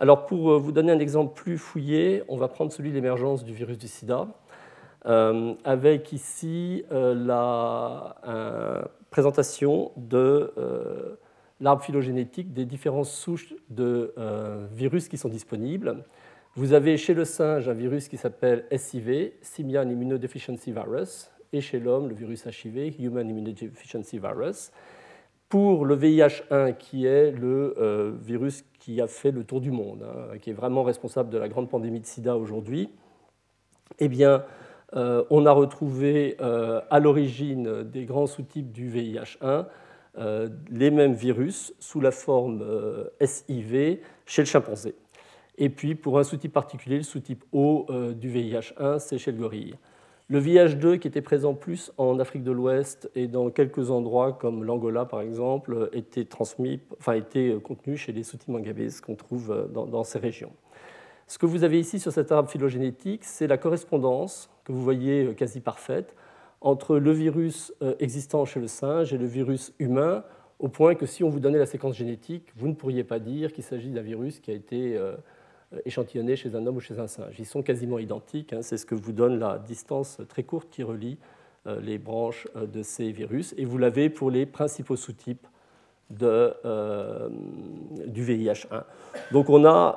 [0.00, 3.44] Alors pour euh, vous donner un exemple plus fouillé, on va prendre celui de l'émergence
[3.44, 4.28] du virus du sida,
[5.04, 8.16] euh, avec ici euh, la
[9.10, 10.54] présentation de
[11.60, 14.14] l'arbre phylogénétique des différentes souches de
[14.72, 16.04] virus qui sont disponibles.
[16.54, 21.78] Vous avez chez le singe un virus qui s'appelle SIV, Simian Immunodeficiency Virus, et chez
[21.78, 24.70] l'homme le virus HIV, Human Immunodeficiency Virus
[25.50, 30.04] pour le VIH1, qui est le euh, virus qui a fait le tour du monde,
[30.04, 32.88] hein, qui est vraiment responsable de la grande pandémie de sida aujourd'hui,
[33.98, 34.44] eh bien,
[34.94, 39.66] euh, on a retrouvé euh, à l'origine des grands sous-types du VIH1
[40.70, 42.64] les mêmes virus sous la forme
[43.20, 44.96] SIV chez le chimpanzé.
[45.56, 49.76] Et puis, pour un sous-type particulier, le sous-type O du VIH1, c'est chez le gorille.
[50.30, 54.62] Le VIH2, qui était présent plus en Afrique de l'Ouest et dans quelques endroits comme
[54.62, 56.78] l'Angola par exemple, était, transmis,
[57.12, 60.52] était contenu chez les Soutimangabés qu'on trouve dans, ces régions.
[61.26, 65.34] Ce que vous avez ici sur cet arbre phylogénétique, c'est la correspondance que vous voyez
[65.34, 66.14] quasi parfaite
[66.60, 70.22] entre le virus euh, existant chez le singe et le virus humain,
[70.60, 73.52] au point que si on vous donnait la séquence génétique, vous ne pourriez pas dire
[73.52, 75.16] qu'il s'agit d'un virus qui a été euh, euh,
[75.84, 77.34] échantillonnés chez un homme ou chez un singe.
[77.38, 78.62] Ils sont quasiment identiques, hein.
[78.62, 81.18] c'est ce que vous donne la distance très courte qui relie
[81.66, 85.46] euh, les branches euh, de ces virus, et vous l'avez pour les principaux sous-types
[86.10, 86.26] du
[88.24, 88.82] VIH1.
[89.30, 89.96] Donc on a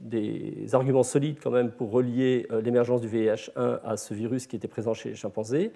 [0.00, 4.66] des arguments solides quand même pour relier l'émergence du VIH1 à ce virus qui était
[4.66, 5.72] présent chez les chimpanzés.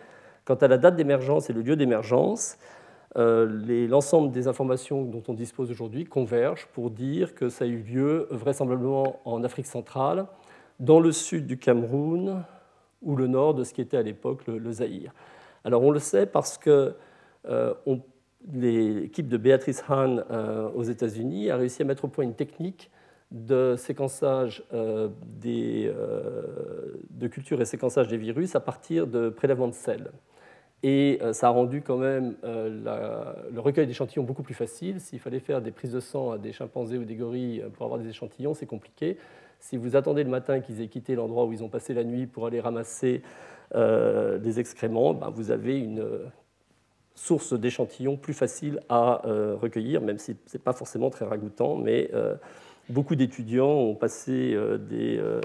[0.46, 2.80] Quant à la date d'émergence et le lieu d'émergence, euh,
[3.16, 8.29] l'ensemble des informations dont on dispose aujourd'hui convergent pour dire que ça a eu lieu
[8.31, 10.27] vraisemblablement en Afrique centrale,
[10.79, 12.44] dans le sud du Cameroun
[13.03, 15.12] ou le nord de ce qui était à l'époque le, le Zaïre.
[15.64, 16.94] Alors on le sait parce que
[17.49, 17.75] euh,
[18.53, 22.90] l'équipe de Béatrice Hahn euh, aux États-Unis a réussi à mettre au point une technique
[23.31, 25.92] de séquençage de
[27.29, 30.11] culture et séquençage des virus à partir de prélèvements de sel.
[30.83, 35.01] Et euh, ça a rendu quand même euh, le recueil d'échantillons beaucoup plus facile.
[35.01, 38.01] S'il fallait faire des prises de sang à des chimpanzés ou des gorilles pour avoir
[38.01, 39.19] des échantillons, c'est compliqué.
[39.59, 42.27] Si vous attendez le matin qu'ils aient quitté l'endroit où ils ont passé la nuit
[42.27, 43.23] pour aller ramasser
[43.75, 46.03] euh, des excréments, ben, vous avez une
[47.14, 49.21] source d'échantillons plus facile à
[49.61, 51.77] recueillir, même si ce n'est pas forcément très ragoûtant.
[51.77, 52.11] Mais
[52.90, 54.57] beaucoup d'étudiants ont passé
[54.88, 55.40] des euh,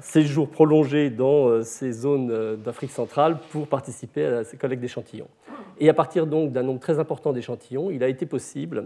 [0.00, 5.28] séjour prolongé dans euh, ces zones euh, d'Afrique centrale pour participer à ces collectes d'échantillons.
[5.78, 8.84] Et à partir donc d'un nombre très important d'échantillons, il a été possible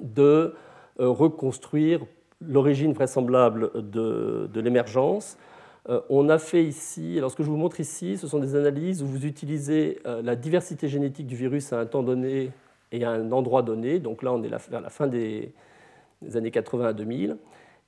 [0.00, 0.54] de
[0.98, 2.00] reconstruire
[2.40, 5.36] l'origine vraisemblable de l'émergence.
[6.08, 9.02] On a fait ici, alors ce que je vous montre ici, ce sont des analyses
[9.02, 12.52] où vous utilisez la diversité génétique du virus à un temps donné
[12.92, 13.98] et à un endroit donné.
[13.98, 15.52] Donc là, on est vers la fin des,
[16.34, 17.36] années 80 à 2000.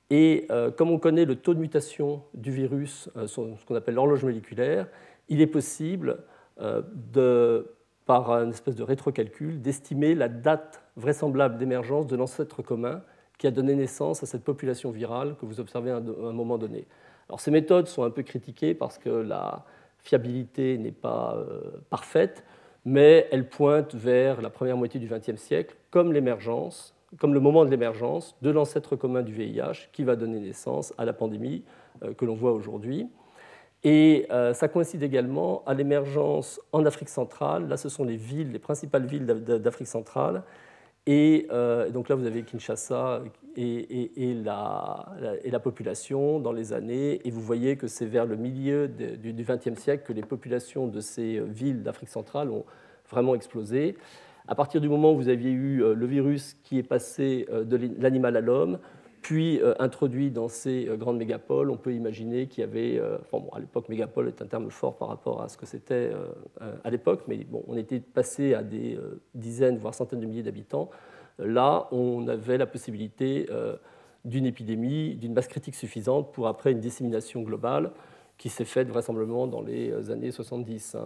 [0.09, 3.95] Et euh, comme on connaît le taux de mutation du virus, euh, ce qu'on appelle
[3.95, 4.87] l'horloge moléculaire,
[5.29, 6.19] il est possible,
[6.61, 13.01] euh, de, par un espèce de rétrocalcul, d'estimer la date vraisemblable d'émergence de l'ancêtre commun
[13.39, 16.87] qui a donné naissance à cette population virale que vous observez à un moment donné.
[17.27, 19.65] Alors ces méthodes sont un peu critiquées parce que la
[20.03, 21.37] fiabilité n'est pas
[21.89, 22.45] parfaite,
[22.85, 27.65] mais elles pointent vers la première moitié du XXe siècle comme l'émergence comme le moment
[27.65, 31.63] de l'émergence de l'ancêtre commun du VIH qui va donner naissance à la pandémie
[32.03, 33.07] euh, que l'on voit aujourd'hui.
[33.83, 37.67] Et euh, ça coïncide également à l'émergence en Afrique centrale.
[37.67, 40.43] Là, ce sont les villes, les principales villes d'Afrique centrale.
[41.05, 43.21] Et euh, donc là, vous avez Kinshasa
[43.55, 45.05] et, la,
[45.43, 47.21] et, la, population dans les années.
[47.25, 50.99] Et vous voyez que c'est vers le milieu du XXe siècle que les populations de
[50.99, 52.65] ces villes d'Afrique centrale ont
[53.07, 53.97] vraiment explosé.
[54.47, 57.63] À partir du moment où vous aviez eu euh, le virus qui est passé euh,
[57.63, 58.77] de l'animal à l'homme,
[59.23, 63.89] puis euh, introduit dans ces grandes mégapoles, on peut imaginer qu'il y avait, à l'époque
[63.89, 66.11] mégapole est un terme fort par rapport à ce que c'était
[66.83, 68.99] à l'époque, mais bon, on était passé à des
[69.33, 70.91] dizaines, voire centaines de milliers d'habitants.
[71.39, 73.47] Là, on avait la possibilité
[74.25, 77.93] d'une épidémie, d'une masse critique suffisante pour après une dissémination globale
[78.37, 80.97] qui s'est faite vraisemblablement dans les années 70.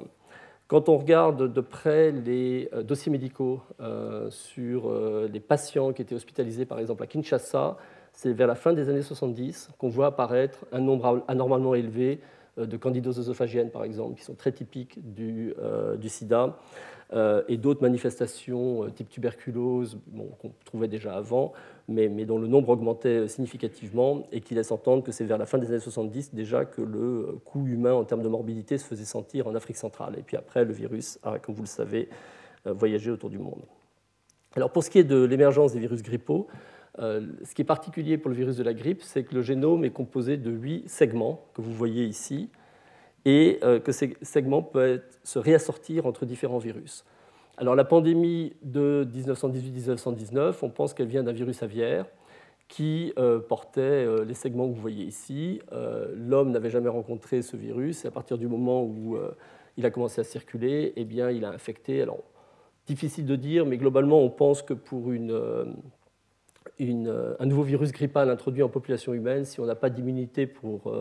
[0.69, 6.03] Quand on regarde de près les euh, dossiers médicaux euh, sur euh, les patients qui
[6.03, 7.75] étaient hospitalisés, par exemple à Kinshasa,
[8.13, 12.19] c'est vers la fin des années 70 qu'on voit apparaître un nombre anormalement élevé
[12.57, 15.53] de candidoses œsophagiennes, par exemple, qui sont très typiques du,
[15.97, 16.57] du sida.
[17.11, 19.99] Euh, et d'autres manifestations euh, type tuberculose
[20.39, 21.53] qu'on trouvait déjà avant,
[21.87, 25.57] mais, dont le nombre augmentait significativement et qui laisse entendre que c'est vers la fin
[25.57, 29.47] des années 70 déjà que le coût humain en termes de morbidité se faisait sentir
[29.47, 30.19] en Afrique centrale.
[30.19, 32.09] Et puis après, le virus a, comme vous le savez,
[32.67, 33.63] euh, voyagé autour du monde.
[34.55, 36.47] Alors pour ce qui est de l'émergence des virus grippaux,
[36.97, 39.89] ce qui est particulier pour le virus de la grippe, c'est que le génome est
[39.89, 42.49] composé de huit segments que vous voyez ici
[43.25, 47.05] et euh, que ces segments peuvent se réassortir entre différents virus.
[47.57, 52.05] Alors la pandémie de 1918-1919, on pense qu'elle vient d'un virus aviaire
[52.67, 55.59] qui euh, portait euh, les segments que vous voyez ici.
[56.15, 59.17] L'homme n'avait jamais rencontré ce virus et à partir du moment où
[59.77, 62.01] il a commencé à circuler, eh bien, il a infecté.
[62.01, 62.19] Alors,
[62.85, 65.65] difficile de dire, mais globalement, on pense que pour un
[67.45, 70.93] nouveau virus grippal introduit en population humaine, si on n'a pas d'immunité pour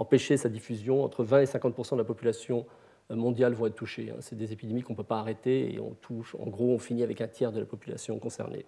[0.00, 1.04] empêcher sa diffusion.
[1.04, 2.66] Entre 20 et 50% de la population
[3.10, 4.10] mondiale vont être touchés.
[4.10, 4.18] Hein.
[4.20, 7.02] C'est des épidémies qu'on ne peut pas arrêter et on touche, en gros, on finit
[7.02, 8.64] avec un tiers de la population concernée.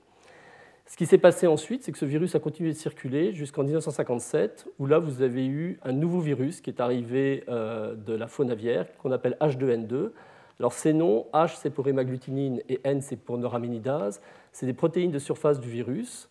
[0.87, 4.68] Ce qui s'est passé ensuite, c'est que ce virus a continué de circuler jusqu'en 1957,
[4.79, 8.51] où là, vous avez eu un nouveau virus qui est arrivé euh, de la faune
[8.51, 10.11] aviaire, qu'on appelle H2N2.
[10.59, 14.21] Alors ces noms, H c'est pour hémagglutinine et N c'est pour neuraminidase,
[14.53, 16.29] c'est des protéines de surface du virus,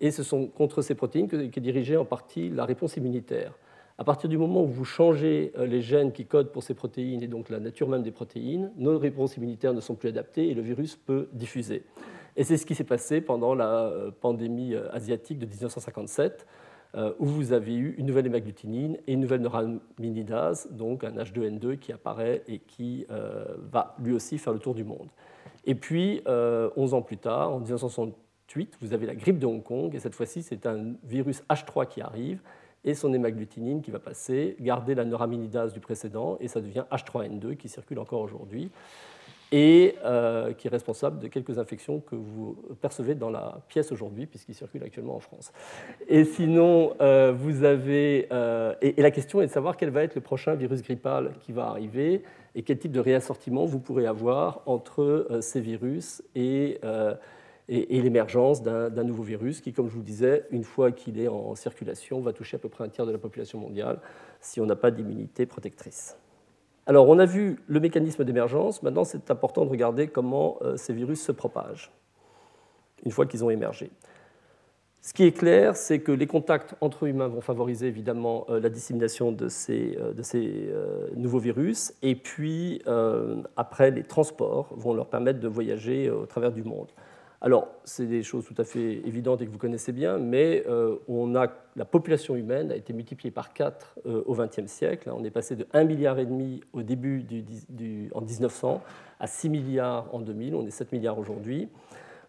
[0.00, 3.52] et ce sont contre ces protéines qu'est dirigée en partie la réponse immunitaire.
[3.96, 7.22] À partir du moment où vous changez euh, les gènes qui codent pour ces protéines
[7.22, 10.54] et donc la nature même des protéines, nos réponses immunitaires ne sont plus adaptées et
[10.54, 11.84] le virus peut diffuser.
[12.36, 16.46] Et c'est ce qui s'est passé pendant la euh, pandémie euh, asiatique de 1957,
[17.18, 21.92] où vous avez eu une nouvelle hémagglutinine et une nouvelle neuraminidase, donc un H2N2 qui
[21.92, 23.04] apparaît et qui
[23.72, 25.08] va lui aussi faire le tour du monde.
[25.64, 29.92] Et puis, 11 ans plus tard, en 1968, vous avez la grippe de Hong Kong,
[29.92, 32.40] et cette fois-ci, c'est un virus H3 qui arrive,
[32.84, 37.56] et son hémagglutinine qui va passer, garder la neuraminidase du précédent, et ça devient H3N2
[37.56, 38.70] qui circule encore aujourd'hui
[39.52, 44.26] et euh, qui est responsable de quelques infections que vous percevez dans la pièce aujourd'hui,
[44.26, 45.52] puisqu'il circule actuellement en France.
[46.08, 48.26] Et sinon, euh, vous avez.
[48.32, 51.52] Euh, et, la question est de savoir quel va être le prochain virus grippal qui
[51.52, 52.24] va arriver
[52.56, 56.80] et quel type de réassortiment vous pourrez avoir entre ces virus et
[57.68, 61.28] et, l'émergence d'un nouveau virus qui, comme je vous le disais, une fois qu'il est
[61.28, 64.00] en circulation, va toucher à peu près un tiers de la population mondiale
[64.40, 66.18] si on n'a pas d'immunité protectrice.
[66.86, 68.82] Alors, on a vu le mécanisme d'émergence.
[68.82, 71.90] Maintenant, c'est important de regarder comment euh, ces virus se propagent
[73.04, 73.90] une fois qu'ils ont émergé.
[75.00, 78.68] Ce qui est clair, c'est que les contacts entre humains vont favoriser évidemment euh, la
[78.68, 80.70] dissémination de ces, euh, de ces
[81.16, 82.82] nouveaux virus, et puis
[83.56, 86.88] après, les transports vont leur permettre de voyager au travers du monde.
[87.44, 90.64] Alors, c'est des choses tout à fait évidentes et que vous connaissez bien, mais
[91.08, 95.10] on a, la population humaine a été multipliée par 4 au XXe siècle.
[95.14, 97.22] On est passé de 1,5 milliard et demi au début
[98.14, 98.82] en 1900
[99.20, 100.54] à 6 milliards en 2000.
[100.54, 101.68] On est 7 milliards aujourd'hui.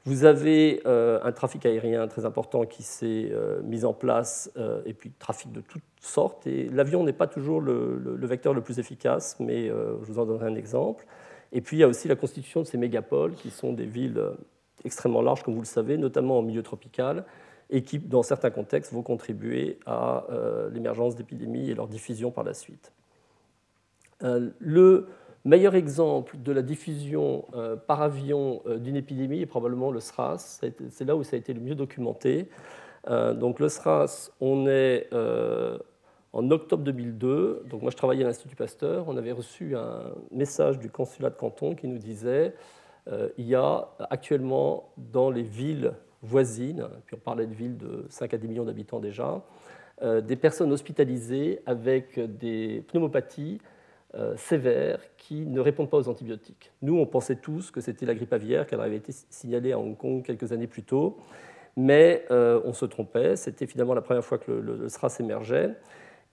[0.08, 4.84] Vous avez euh, un trafic aérien très important qui s'est euh, mis en place, euh,
[4.86, 6.46] et puis trafic de toutes sortes.
[6.46, 10.46] Et l'avion n'est pas toujours le, vecteur le plus efficace, mais je vous en donnerai
[10.46, 11.08] un exemple.
[11.52, 14.22] Et puis il y a aussi la constitution de ces mégapoles, qui sont des villes
[14.86, 17.26] extrêmement larges, comme vous le savez, notamment en milieu tropical,
[17.70, 20.28] et qui, dans certains contextes, vont contribuer à
[20.72, 22.94] l'émergence d'épidémies et leur diffusion par la suite.
[24.22, 25.08] le
[25.46, 30.60] Meilleur exemple de la diffusion euh, par avion euh, d'une épidémie est probablement le SRAS.
[30.90, 32.50] C'est là où ça a été le mieux documenté.
[33.08, 35.08] Euh, donc le SRAS, on est
[36.34, 37.66] en octobre 2002.
[37.70, 39.06] Donc moi je travaillais à l'Institut Pasteur.
[39.08, 42.56] On avait reçu un message du consulat de Canton qui nous disait
[43.38, 45.94] il y a actuellement dans les villes
[46.24, 49.44] voisines, puis on parlait de villes de 5 à 10 millions d'habitants déjà,
[50.02, 53.60] des personnes hospitalisées avec des pneumopathies
[54.18, 56.72] euh, sévères qui ne répondent pas aux antibiotiques.
[56.82, 59.98] Nous, on pensait tous que c'était la grippe aviaire, qu'elle avait été signalée à Hong
[59.98, 61.18] Kong quelques années plus tôt,
[61.76, 63.36] mais euh, on se trompait.
[63.36, 65.76] C'était finalement la première fois que le, SRAS émergeait.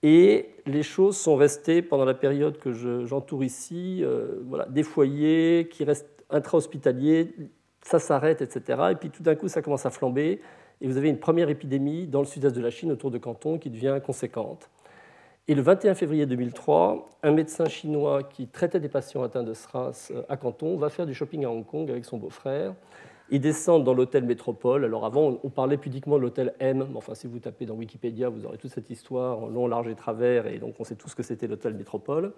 [0.05, 2.73] Et les choses sont restées pendant la période que
[3.05, 7.35] j'entoure ici, euh, voilà, des foyers qui restent intra-hospitaliers,
[7.83, 8.83] ça s'arrête, etc.
[8.93, 10.41] Et puis tout d'un coup, ça commence à flamber,
[10.81, 13.59] et vous avez une première épidémie dans le sud-est de la Chine, autour de Canton,
[13.59, 14.71] qui devient conséquente.
[15.49, 20.13] Et le 21 février 2003, un médecin chinois qui traitait des patients atteints de SRAS
[20.13, 22.75] euh, à Canton va faire du shopping à Hong Kong avec son beau-frère.
[23.29, 24.85] Ils descendent dans l'hôtel Métropole.
[24.85, 26.87] Alors avant, on parlait pudiquement de l'hôtel M.
[26.91, 29.89] Mais enfin, si vous tapez dans Wikipédia, vous aurez toute cette histoire en long, large
[29.89, 30.47] et travers.
[30.47, 32.35] Et donc, on sait tous que c'était l'hôtel Métropole.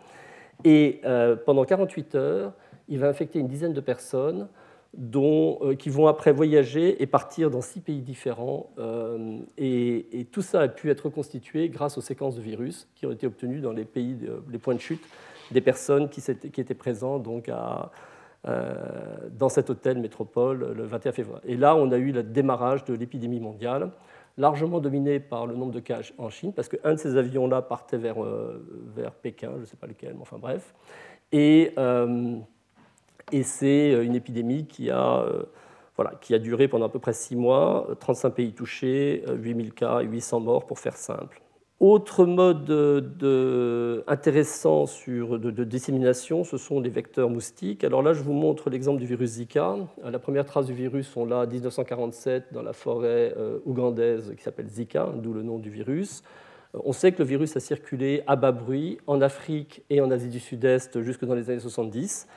[0.65, 2.53] Et euh, pendant 48 heures,
[2.89, 4.49] il va infecter une dizaine de personnes
[4.97, 8.71] dont, euh, qui vont après voyager et partir dans six pays différents.
[8.79, 13.13] Euh, et, tout ça a pu être constitué grâce aux séquences de virus qui ont
[13.13, 14.17] été obtenues dans les pays,
[14.51, 15.05] les points de chute
[15.51, 17.91] des personnes qui, étaient présentes donc à,
[18.49, 18.75] euh,
[19.31, 21.41] dans cet hôtel métropole le 21 février.
[21.45, 23.91] Et là, on a eu le démarrage de l'épidémie mondiale,
[24.39, 27.99] largement dominé par le nombre de cas en Chine, parce qu'un de ces avions-là partait
[27.99, 28.17] vers,
[28.97, 30.75] vers Pékin, je ne sais pas lequel, mais enfin bref.
[31.31, 31.75] Et
[33.33, 35.45] et c'est euh, une épidémie qui a, euh,
[35.97, 40.01] voilà, qui a duré pendant à peu près six mois, 35 pays touchés, 8000 cas,
[40.01, 41.41] 800 morts pour faire simple.
[41.81, 47.83] Autre mode de, intéressant de, de, dissémination, ce sont les vecteurs moustiques.
[47.83, 49.77] Alors là, je vous montre l'exemple du virus Zika.
[50.03, 54.43] La première trace du virus, on l'a en 1947 dans la forêt euh, ougandaise qui
[54.43, 56.23] s'appelle Zika, d'où le nom du virus.
[56.73, 60.29] On sait que le virus a circulé à bas bruit en Afrique et en Asie
[60.29, 62.29] du Sud-Est jusque dans les années 70.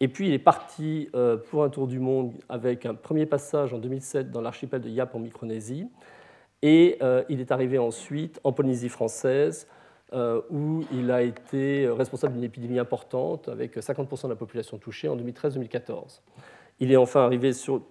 [0.00, 3.72] Et puis il est parti euh, pour un tour du monde avec un premier passage
[3.72, 5.86] en 2007 dans l'archipel de Yap en Micronésie.
[6.62, 9.66] Et euh, il est arrivé ensuite en Polynésie française,
[10.12, 15.08] euh, où il a été responsable d'une épidémie importante, avec 50% de la population touchée
[15.08, 16.20] en 2013-2014.
[16.80, 17.82] Il est enfin arrivé sur,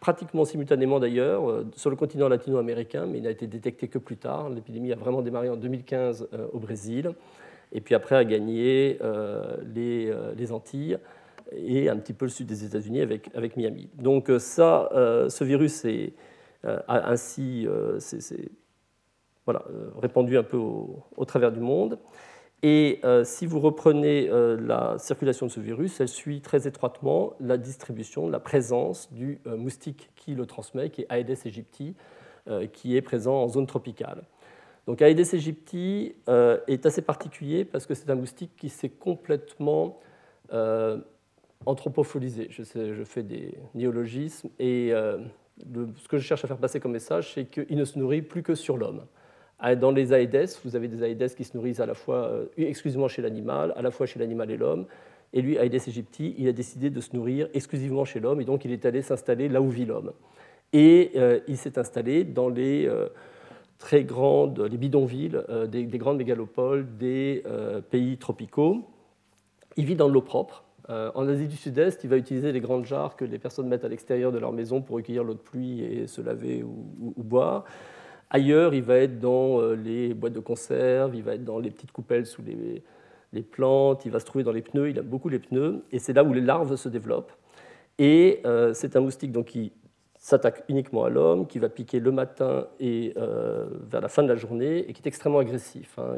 [0.00, 4.50] pratiquement simultanément d'ailleurs, sur le continent latino-américain, mais il n'a été détecté que plus tard.
[4.50, 7.12] L'épidémie a vraiment démarré en 2015 au Brésil,
[7.72, 8.98] et puis après a gagné
[9.74, 10.98] les, les Antilles
[11.52, 13.88] et un petit peu le sud des États-Unis avec, Miami.
[13.94, 16.14] Donc euh, ça, euh, ce virus est
[16.64, 17.66] euh, ainsi
[19.44, 19.64] voilà,
[20.00, 21.98] répandu un peu au, travers du monde.
[22.62, 28.28] Et si vous reprenez la circulation de ce virus, elle suit très étroitement la distribution,
[28.28, 31.96] la présence du moustique qui le transmet, qui est Aedes aegypti,
[32.74, 34.24] qui est présent en zone tropicale.
[34.86, 39.98] Donc Aedes aegypti est assez particulier parce que c'est un moustique qui s'est complètement
[41.66, 42.48] anthropopholisé.
[42.50, 45.18] Je, fais des néologismes et euh,
[45.96, 48.42] ce que je cherche à faire passer comme message, c'est qu'il ne se nourrit plus
[48.42, 49.04] que sur l'homme.
[49.58, 52.46] Ah, dans les Aedes, vous avez des Aedes qui se nourrissent à la fois euh,
[52.56, 54.86] exclusivement chez l'animal, à la fois chez l'animal et l'homme.
[55.32, 58.64] Et lui, Aedes aegypti, il a décidé de se nourrir exclusivement chez l'homme, et donc
[58.64, 60.12] il est allé s'installer là où vit l'homme.
[60.72, 62.90] Et euh, il s'est installé dans les
[63.78, 67.44] très grandes, les bidonvilles, des, des, grandes mégalopoles des
[67.90, 68.84] pays tropicaux.
[69.76, 73.16] Il vit dans l'eau propre, en Asie du Sud-Est, il va utiliser les grandes jarres
[73.16, 76.06] que les personnes mettent à l'extérieur de leur maison pour recueillir l'eau de pluie et
[76.06, 77.64] se laver ou, boire.
[78.30, 81.70] Ailleurs, il va être dans euh, les boîtes de conserve, il va être dans les
[81.70, 85.28] petites coupelles sous les, plantes, il va se trouver dans les pneus, il aime beaucoup
[85.28, 87.32] les pneus, et c'est là où les larves se développent.
[87.98, 89.72] Et euh, c'est un moustique donc, qui
[90.16, 94.36] s'attaque uniquement à l'homme, qui va piquer le matin et vers la fin de la
[94.36, 95.98] journée, et qui est extrêmement agressif.
[95.98, 96.16] Hein.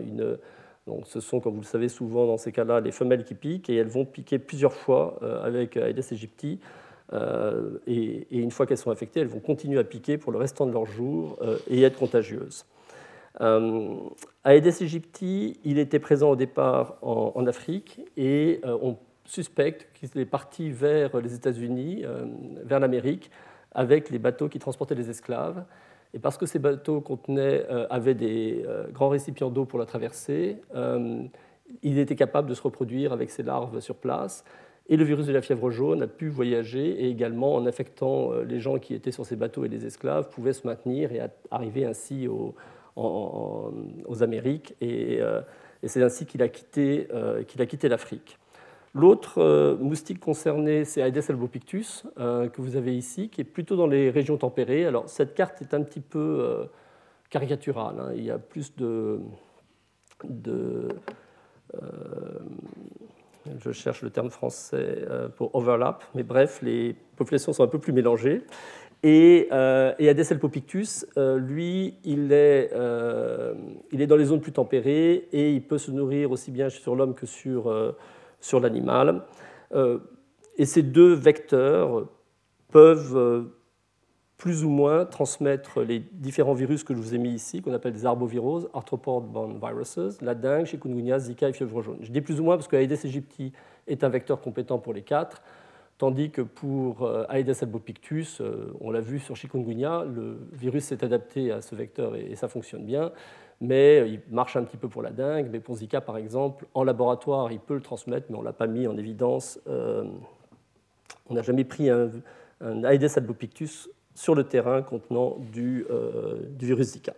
[0.86, 3.70] Donc, ce sont, comme vous le savez, souvent dans ces cas-là, les femelles qui piquent
[3.70, 6.60] et elles vont piquer plusieurs fois euh, avec Aedes aegypti
[7.86, 10.72] et, une fois qu'elles sont infectées, elles vont continuer à piquer pour le restant de
[10.72, 12.64] leur jour et être contagieuses.
[13.38, 20.70] Aedes aegypti, il était présent au départ en, Afrique et on suspecte qu'il est parti
[20.70, 22.06] vers les États-Unis,
[22.64, 23.30] vers l'Amérique,
[23.72, 25.64] avec les bateaux qui transportaient les esclaves.
[26.14, 30.58] Et parce que ces bateaux euh, avaient des euh, grands récipients d'eau pour la traversée,
[30.74, 31.22] euh,
[31.82, 34.44] il était capable de se reproduire avec ses larves sur place.
[34.88, 38.60] Et le virus de la fièvre jaune a pu voyager et également, en affectant les
[38.60, 42.28] gens qui étaient sur ces bateaux et les esclaves, pouvait se maintenir et arriver ainsi
[42.28, 42.54] aux,
[44.20, 44.74] Amériques.
[44.80, 45.20] Et,
[45.84, 47.08] c'est ainsi qu'il a quitté
[47.88, 48.38] l'Afrique.
[48.94, 53.74] L'autre euh, moustique concerné, c'est Aedes albopictus, euh, que vous avez ici, qui est plutôt
[53.74, 54.84] dans les régions tempérées.
[54.84, 56.64] Alors, cette carte est un petit peu euh,
[57.30, 57.94] caricaturale.
[57.98, 58.12] Hein.
[58.14, 59.20] Il y a plus de.
[63.64, 67.94] je cherche le terme français pour overlap, mais bref, les populations sont un peu plus
[67.94, 68.42] mélangées.
[69.02, 69.48] Et,
[69.98, 72.70] et Aedes albopictus, lui, il est,
[73.90, 76.94] il est dans les zones plus tempérées et il peut se nourrir aussi bien sur
[76.94, 77.68] l'homme que sur
[78.42, 79.22] sur l'animal.
[79.74, 79.98] Euh,
[80.58, 82.06] et ces deux vecteurs
[82.70, 83.42] peuvent euh,
[84.36, 87.94] plus ou moins transmettre les différents virus que je vous ai mis ici, qu'on appelle
[87.94, 91.98] des arboviroses, arthropod-borne viruses, la dengue, chikungunya, zika et fièvre jaune.
[92.02, 93.52] Je dis plus ou moins parce que Aedes aegypti
[93.86, 95.42] est un vecteur compétent pour les quatre,
[95.96, 98.42] tandis que pour euh, Aedes albopictus,
[98.80, 102.84] on l'a vu sur chikungunya, le virus s'est adapté à ce vecteur et ça fonctionne
[102.84, 103.12] bien
[103.62, 105.48] mais il marche un petit peu pour la dingue.
[105.50, 108.52] Mais pour Zika, par exemple, en laboratoire, il peut le transmettre, mais on ne l'a
[108.52, 109.60] pas mis en évidence.
[109.68, 110.04] Euh,
[111.30, 112.10] on n'a jamais pris un,
[112.60, 117.14] Aedes albopictus sur le terrain contenant du, euh, virus Zika.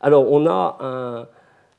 [0.00, 1.26] Alors, on a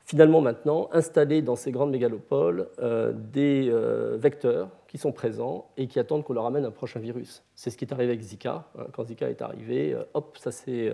[0.04, 3.72] finalement maintenant installé dans ces grandes mégalopoles euh, des
[4.18, 7.44] vecteurs qui sont présents et qui attendent qu'on leur amène un prochain virus.
[7.54, 8.64] C'est ce qui est arrivé avec Zika.
[8.76, 8.86] Hein.
[8.92, 10.92] Quand Zika est arrivé, hop, ça s'est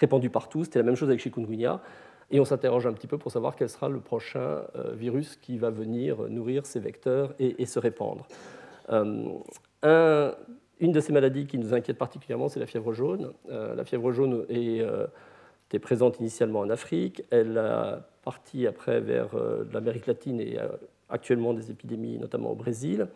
[0.00, 0.64] répandu partout.
[0.64, 1.80] C'était la même chose avec chikungunya.
[2.32, 5.58] Et on s'interroge un petit peu pour savoir quel sera le prochain euh, virus qui
[5.58, 8.26] va venir nourrir ces vecteurs et, se répandre.
[9.84, 10.32] Euh,
[10.78, 13.32] une de ces maladies qui nous inquiète particulièrement, c'est la fièvre jaune.
[13.50, 17.24] Euh, la fièvre jaune était présente initialement en Afrique.
[17.30, 19.30] Elle a parti après vers
[19.72, 20.58] l'Amérique latine et
[21.08, 23.08] actuellement des épidémies, notamment au Brésil.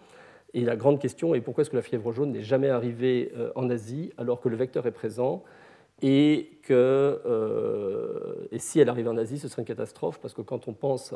[0.55, 3.70] Et la grande question est pourquoi est-ce que la fièvre jaune n'est jamais arrivée en
[3.70, 5.45] Asie alors que le vecteur est présent
[6.03, 6.73] et que
[7.25, 11.15] euh, si elle arrive en Asie, ce serait une catastrophe, parce que quand on pense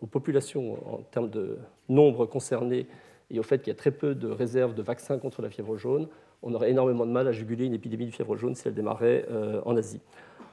[0.00, 1.58] aux populations en termes de
[1.88, 2.86] nombre concerné
[3.30, 5.76] et au fait qu'il y a très peu de réserves de vaccins contre la fièvre
[5.76, 6.08] jaune,
[6.42, 9.26] on aurait énormément de mal à juguler une épidémie de fièvre jaune si elle démarrait
[9.30, 10.00] euh, en Asie.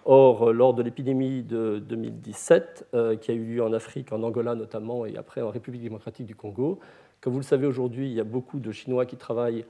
[0.05, 4.55] Or, lors de l'épidémie de 2017, euh, qui a eu lieu en Afrique, en Angola
[4.55, 6.80] notamment, et après en République démocratique du Congo,
[7.20, 9.66] comme vous le savez aujourd'hui, il y a beaucoup de Chinois qui travaillent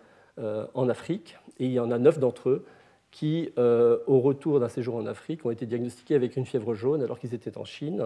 [0.74, 2.66] en Afrique, et il y en a neuf d'entre eux
[3.12, 7.01] qui, euh, au retour d'un séjour en Afrique, ont été diagnostiqués avec une fièvre jaune
[7.01, 8.03] alors qu'ils étaient en Chine,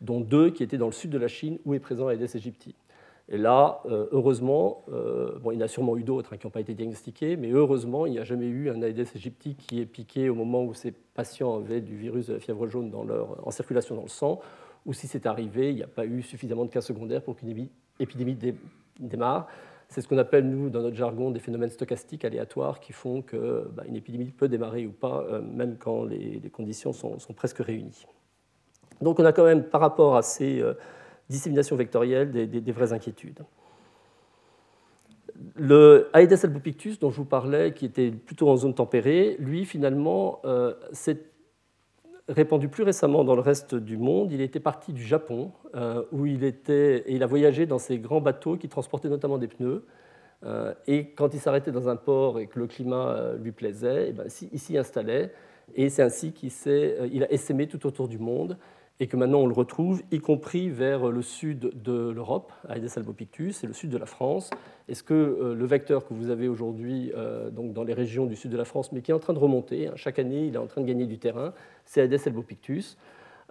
[0.00, 2.74] dont deux qui étaient dans le sud de la Chine où est présent Aedes aegypti.
[3.28, 6.46] Et là, euh, heureusement, euh, bon, il y en a sûrement eu d'autres hein, qui
[6.46, 9.80] n'ont pas été diagnostiqués, mais heureusement, il n'y a jamais eu un Aedes aegypti qui
[9.80, 13.04] est piqué au moment où ces patients avaient du virus de la fièvre jaune dans
[13.04, 14.40] leur, en circulation dans le sang,
[14.86, 17.68] ou si c'est arrivé, il n'y a pas eu suffisamment de cas secondaires pour qu'une
[18.00, 18.36] épidémie
[18.98, 19.46] démarre.
[19.90, 23.64] C'est ce qu'on appelle, nous, dans notre jargon, des phénomènes stochastiques aléatoires qui font qu'une
[23.72, 28.06] bah, épidémie peut démarrer ou pas, euh, même quand les, conditions sont, presque réunies.
[29.00, 30.74] Donc on a quand même, par rapport à ces euh,
[31.28, 33.40] disséminations vectorielles, des, vraies inquiétudes.
[35.56, 40.40] Le Aedes albopictus, dont je vous parlais, qui était plutôt en zone tempérée, lui, finalement,
[40.44, 41.29] euh, c'est
[42.30, 44.32] répandu plus récemment dans le reste du monde.
[44.32, 47.98] Il était parti du Japon, euh, où il était, et il a voyagé dans ces
[47.98, 49.84] grands bateaux qui transportaient notamment des pneus.
[50.44, 54.06] Euh, et quand il s'arrêtait dans un port et que le climat euh, lui plaisait,
[54.08, 55.32] eh ben, il s'y installait.
[55.74, 56.50] Et c'est ainsi qu'il
[57.12, 58.56] il a essaimé tout autour du monde
[59.00, 63.64] et que maintenant on le retrouve, y compris vers le sud de l'Europe, Aedes albopictus,
[63.64, 64.50] et le sud de la France.
[64.88, 68.50] Est-ce que euh, le vecteur que vous avez aujourd'hui euh, dans les régions du sud
[68.50, 70.58] de la France, mais qui est en train de remonter, hein, chaque année il est
[70.58, 71.54] en train de gagner du terrain,
[71.86, 72.98] c'est Aedes albopictus.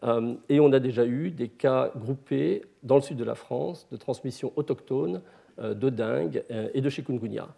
[0.03, 3.87] Euh, et on a déjà eu des cas groupés dans le sud de la France
[3.91, 5.21] de transmission autochtone
[5.57, 7.49] de dengue et de chikungunya.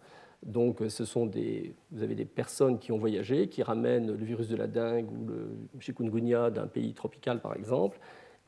[0.44, 4.48] Donc, ce sont des, vous avez des personnes qui ont voyagé, qui ramènent le virus
[4.48, 7.98] de la dengue ou le chikungunya d'un pays tropical, par exemple.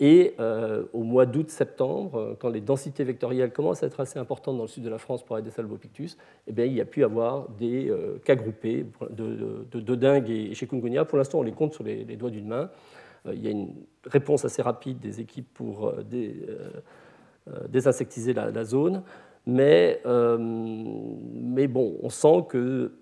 [0.00, 4.64] Et euh, au mois d'août-septembre, quand les densités vectorielles commencent à être assez importantes dans
[4.64, 6.18] le sud de la France pour Aedes albopictus,
[6.48, 10.52] eh bien, il y a pu avoir des euh, cas groupés de, de, dengue et
[10.52, 11.04] chikungunya.
[11.04, 12.70] Pour l'instant, on les compte sur les, doigts d'une main.
[13.26, 13.72] Euh, il y a une
[14.04, 15.94] réponse assez rapide des équipes pour
[17.68, 19.04] désinsectiser la zone.
[19.46, 22.92] Mais, mais bon, on sent que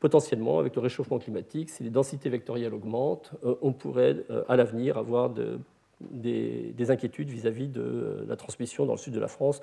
[0.00, 5.30] potentiellement, avec le réchauffement climatique, si les densités vectorielles augmentent, on pourrait à l'avenir avoir
[5.30, 5.58] de,
[6.00, 9.60] des, des, inquiétudes vis-à-vis de la transmission dans le sud de la France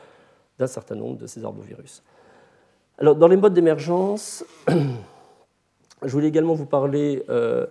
[0.60, 2.04] d'un certain nombre de ces arbovirus.
[3.00, 4.46] Alors, dans les modes d'émergence,
[6.04, 7.66] je voulais également vous parler euh,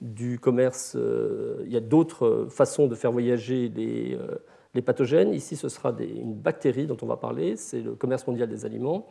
[0.00, 0.96] du commerce.
[0.96, 4.36] Euh, il y a d'autres façons de faire voyager les, euh,
[4.74, 5.32] les pathogènes.
[5.34, 9.06] Ici, ce sera une bactérie dont on va parler, c'est le commerce mondial des aliments.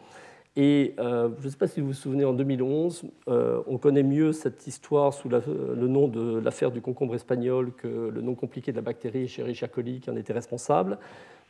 [0.56, 4.66] Et je ne sais pas si vous vous souvenez, en 2011, on connaît mieux cette
[4.66, 8.82] histoire sous le nom de l'affaire du concombre espagnol que le nom compliqué de la
[8.82, 10.98] bactérie Escherichia coli qui en était responsable.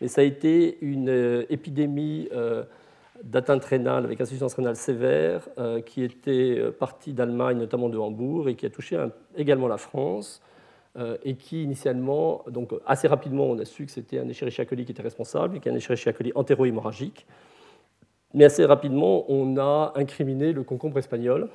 [0.01, 2.30] Mais ça a été une épidémie
[3.24, 8.49] d'atteinte rénale avec insuffisance rénale sévère euh, qui était euh, partie d'Allemagne, notamment de Hambourg,
[8.49, 8.97] et qui a touché
[9.36, 10.49] également la France, euh,
[11.24, 14.92] et qui initialement, donc assez rapidement, on a su que c'était un Escherichia coli qui
[14.92, 17.26] était responsable, et qu'un Escherichia coli entéro-hémorragique.
[18.34, 21.48] Mais assez rapidement, on a incriminé le concombre espagnol,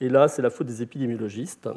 [0.00, 1.70] et là, c'est la faute des épidémiologistes,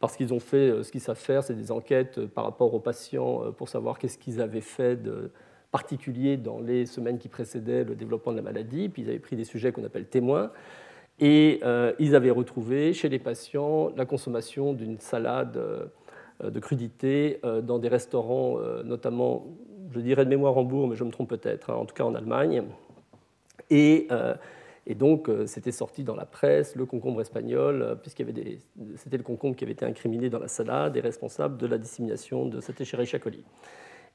[0.00, 3.52] parce qu'ils ont fait ce qu'ils savent faire, c'est des enquêtes par rapport aux patients
[3.56, 5.30] pour savoir qu'est-ce qu'ils avaient fait de
[5.70, 8.88] particulier dans les semaines qui précédaient le développement de la maladie.
[8.88, 10.50] Puis ils avaient pris des sujets qu'on appelle témoins.
[11.18, 15.86] Et euh, ils avaient retrouvé chez les patients la consommation d'une salade euh,
[16.42, 19.46] de crudité euh, dans des restaurants, notamment,
[19.90, 22.14] je dirais de mémoire Hambourg, mais je me trompe peut-être, hein, en tout cas en
[22.14, 22.64] Allemagne.
[23.70, 24.08] Et,
[24.86, 28.58] et donc, c'était sorti dans la presse, le concombre espagnol, puisqu'il y avait des,
[28.96, 32.46] c'était le concombre qui avait été incriminé dans la salade et responsable de la dissémination
[32.46, 33.42] de cette Escherichia coli.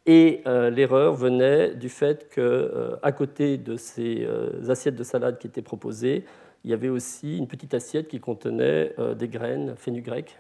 [0.06, 5.38] Et euh, l'erreur venait du fait qu'à euh, côté de ces euh, assiettes de salade
[5.38, 6.26] qui étaient proposées,
[6.64, 10.38] il y avait aussi une petite assiette qui contenait des graines fenugrec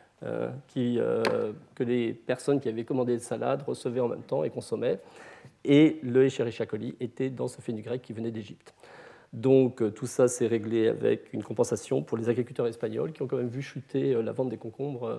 [0.67, 0.99] qui,
[1.76, 4.99] que les personnes qui avaient commandé des salades recevaient en même temps et consommaient.
[5.63, 8.74] Et le Escherichia coli était dans ce fenugrec qui venait d'Égypte.
[9.34, 13.38] Donc tout ça s'est réglé avec une compensation pour les agriculteurs espagnols qui ont quand
[13.38, 15.17] même vu chuter la vente des concombres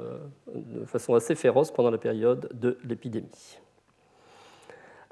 [0.55, 3.59] de façon assez féroce pendant la période de l'épidémie.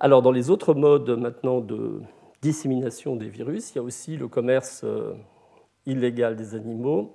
[0.03, 2.01] Alors, dans les autres modes maintenant de
[2.41, 5.13] dissémination des virus, il y a aussi le commerce euh,
[5.85, 7.15] illégal des animaux.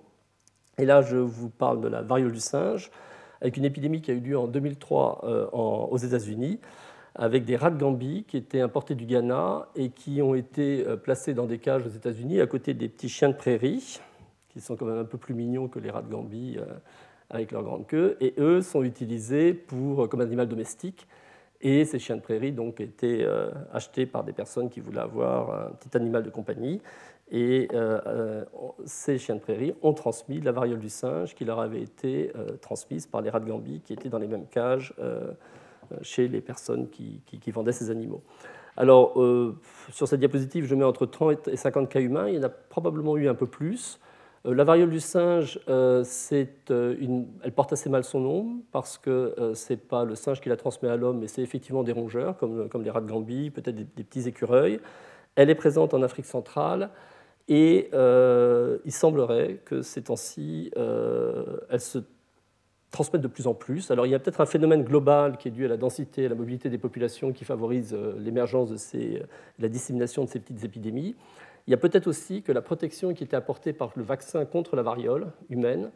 [0.77, 2.91] Et là, je vous parle de la variole du singe,
[3.41, 6.59] avec une épidémie qui a eu lieu en 2003 euh, aux États-Unis,
[7.15, 10.97] avec des rats de Gambie qui étaient importés du Ghana et qui ont été euh,
[10.97, 13.99] placés dans des cages aux États-Unis à côté des petits chiens de prairie,
[14.49, 16.57] qui sont quand même un peu plus mignons que les rats de Gambie
[17.29, 18.15] avec leur grande queue.
[18.21, 21.07] Et eux sont utilisés pour, comme animal domestique
[21.61, 25.67] et ces chiens de prairie donc étaient euh, achetés par des personnes qui voulaient avoir
[25.67, 26.81] un petit animal de compagnie.
[27.31, 28.45] Et euh, euh,
[28.85, 33.07] ces chiens de prairie ont transmis la variole du singe qui leur avait été transmise
[33.07, 34.93] par les rats de Gambie qui étaient dans les mêmes cages
[36.01, 38.21] chez les personnes qui, vendaient ces animaux.
[38.77, 39.13] Alors,
[39.91, 42.27] sur cette diapositive, je mets entre 30 et 50 cas humains.
[42.27, 43.99] Il y en a probablement eu un peu plus.
[44.45, 49.33] Euh, la variole du singe, euh, euh, elle porte assez mal son nom parce que
[49.53, 52.37] ce n'est pas le singe qui la transmet à l'homme, mais c'est effectivement des rongeurs,
[52.37, 54.79] comme, comme les rats de Gambie, peut-être des, petits écureuils.
[55.35, 56.89] Elle est présente en Afrique centrale
[57.47, 61.99] et il semblerait que ces temps-ci, elle se
[62.91, 63.91] transmettent de plus en plus.
[63.91, 66.29] Alors il y a peut-être un phénomène global qui est dû à la densité à
[66.29, 69.21] la mobilité des populations qui favorise l'émergence de
[69.59, 71.15] la dissémination de ces petites épidémies.
[71.67, 74.75] Il y a peut-être aussi que la protection qui était apportée par le vaccin contre
[74.75, 75.91] la variole humaine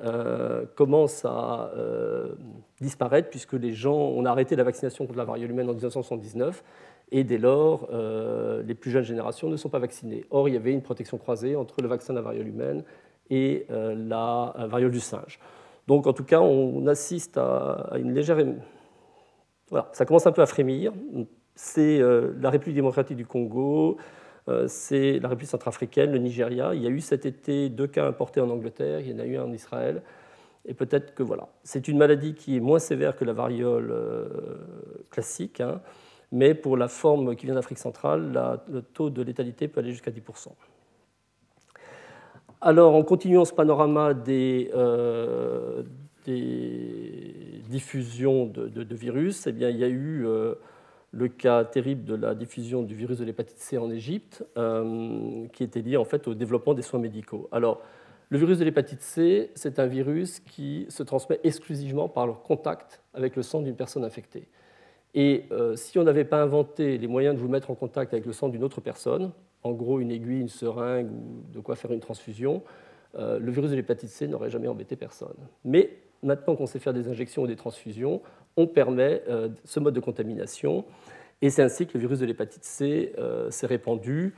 [0.00, 2.34] euh, commence à euh,
[2.80, 6.62] disparaître puisque les gens, on a arrêté la vaccination contre la variole humaine en 1979
[7.10, 10.24] et dès lors, euh, les plus jeunes générations ne sont pas vaccinées.
[10.30, 12.84] Or, il y avait une protection croisée entre le vaccin de la variole humaine
[13.30, 15.38] et la variole du singe.
[15.86, 18.38] Donc, en tout cas, on assiste à, une légère.
[19.68, 20.92] Voilà, ça commence un peu à frémir.
[21.54, 23.98] C'est la République démocratique du Congo,
[24.48, 26.74] euh, c'est la République centrafricaine, le Nigeria.
[26.74, 29.26] Il y a eu cet été deux cas importés en Angleterre, il y en a
[29.26, 30.02] eu un en Israël.
[30.64, 34.28] Et peut-être que voilà, c'est une maladie qui est moins sévère que la variole euh,
[35.10, 35.80] classique, hein,
[36.32, 40.10] mais pour la forme qui vient d'Afrique centrale, le taux de létalité peut aller jusqu'à
[40.10, 40.48] 10%.
[42.60, 45.82] Alors, en continuant ce panorama des, euh,
[47.68, 50.26] diffusions de, virus, eh bien, il y a eu
[51.10, 55.64] le cas terrible de la diffusion du virus de l'hépatite C en Égypte, euh, qui
[55.64, 57.48] était lié en fait au développement des soins médicaux.
[57.52, 57.80] Alors,
[58.30, 63.02] le virus de l'hépatite C, c'est un virus qui se transmet exclusivement par le contact
[63.14, 64.48] avec le sang d'une personne infectée.
[65.18, 68.24] Et euh, si on n'avait pas inventé les moyens de vous mettre en contact avec
[68.24, 69.32] le sang d'une autre personne,
[69.64, 72.62] en gros une aiguille, une seringue ou de quoi faire une transfusion,
[73.16, 75.34] euh, le virus de l'hépatite C n'aurait jamais embêté personne.
[75.64, 75.90] Mais
[76.22, 78.22] maintenant qu'on sait faire des injections ou des transfusions,
[78.56, 79.24] on permet
[79.64, 80.84] ce mode de contamination
[81.42, 83.12] Et c'est ainsi que le virus de l'hépatite C
[83.50, 84.34] s'est répandu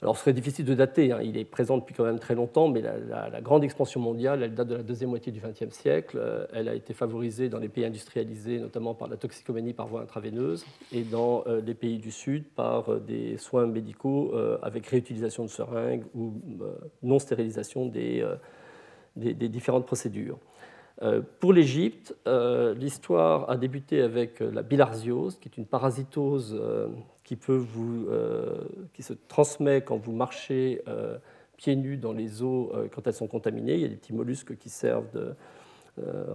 [0.00, 1.18] alors, ce serait difficile de dater, hein.
[1.24, 4.68] il est présent depuis quand même très longtemps, mais la, grande expansion mondiale, elle date
[4.68, 6.18] de la deuxième moitié du XXe siècle.
[6.20, 10.02] Euh, elle a été favorisée dans les pays industrialisés, notamment par la toxicomanie par voie
[10.02, 14.32] intraveineuse, et dans euh, les pays du Sud par euh, des soins médicaux
[14.62, 16.34] avec réutilisation de seringues ou
[17.02, 18.24] non-stérilisation des,
[19.16, 20.38] des, différentes procédures.
[21.40, 22.14] Pour l'Égypte,
[22.76, 26.60] l'histoire a débuté avec la bilharziose, qui est une parasitose
[27.28, 28.56] qui, peut vous, euh,
[28.94, 31.18] qui se transmet quand vous marchez euh,
[31.58, 33.74] pieds nus dans les eaux euh, quand elles sont contaminées.
[33.74, 35.34] Il y a des petits mollusques qui servent de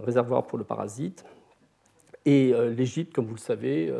[0.04, 1.24] réservoir pour le parasite.
[2.26, 3.90] Et l'Égypte, comme vous le savez,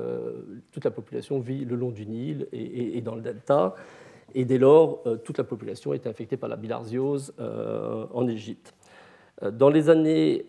[0.73, 3.75] toute la population vit le long du Nil et, dans le delta.
[4.35, 8.75] Et dès lors, toute la population est infectée par la bilharziose en Égypte.
[9.41, 10.45] Dans les années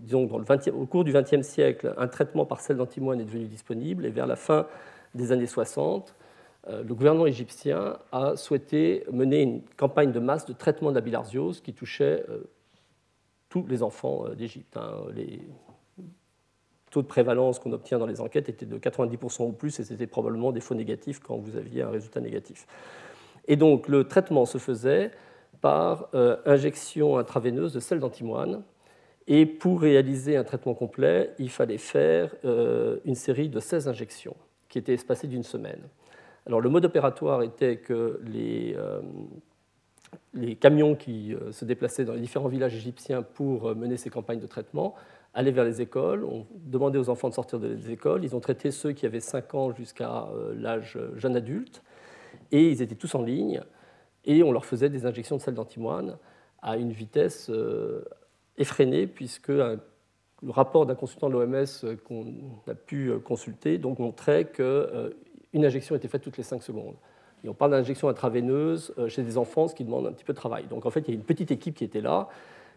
[0.00, 0.28] disons
[0.74, 4.26] au cours du XXe siècle, un traitement par sel d'antimoine est devenu disponible et vers
[4.26, 4.66] la fin
[5.14, 6.14] des années 60,
[6.68, 11.00] euh, le gouvernement égyptien a souhaité mener une campagne de masse de traitement de la
[11.00, 12.44] bilharziose qui touchait euh,
[13.48, 14.76] tous les enfants euh, d'Égypte.
[14.76, 14.92] Hein.
[15.14, 15.40] Les
[16.90, 20.06] taux de prévalence qu'on obtient dans les enquêtes étaient de 90% ou plus et c'était
[20.06, 22.66] probablement des faux négatifs quand vous aviez un résultat négatif.
[23.48, 25.10] Et donc le traitement se faisait
[25.62, 26.08] par
[26.44, 28.62] injection intraveineuse de sel d'antimoine
[29.26, 34.36] et pour réaliser un traitement complet, il fallait faire euh, une série de 16 injections
[34.68, 35.80] qui étaient espacées d'une semaine.
[36.46, 39.00] Alors le mode opératoire était que les, euh,
[40.60, 44.46] camions qui euh, se déplaçaient dans les différents villages égyptiens pour mener ces campagnes de
[44.46, 44.94] traitement
[45.34, 48.70] allaient vers les écoles, on demandait aux enfants de sortir des écoles, ils ont traité
[48.70, 51.82] ceux qui avaient 5 ans jusqu'à l'âge jeune adulte,
[52.50, 53.62] et ils étaient tous en ligne,
[54.26, 56.18] et on leur faisait des injections de sel d'antimoine
[56.60, 57.50] à une vitesse
[58.58, 59.52] effréné, puisque
[60.42, 62.26] le rapport d'un consultant de l'OMS euh, qu'on
[62.68, 65.10] a pu euh, consulter donc, montrait qu'une euh,
[65.54, 66.96] injection était faite toutes les 5 secondes.
[67.44, 70.38] Et on parle d'injection intraveineuse chez des enfants, ce qui demande un petit peu de
[70.38, 70.66] travail.
[70.70, 72.28] Donc en fait, il y a une petite équipe qui était là.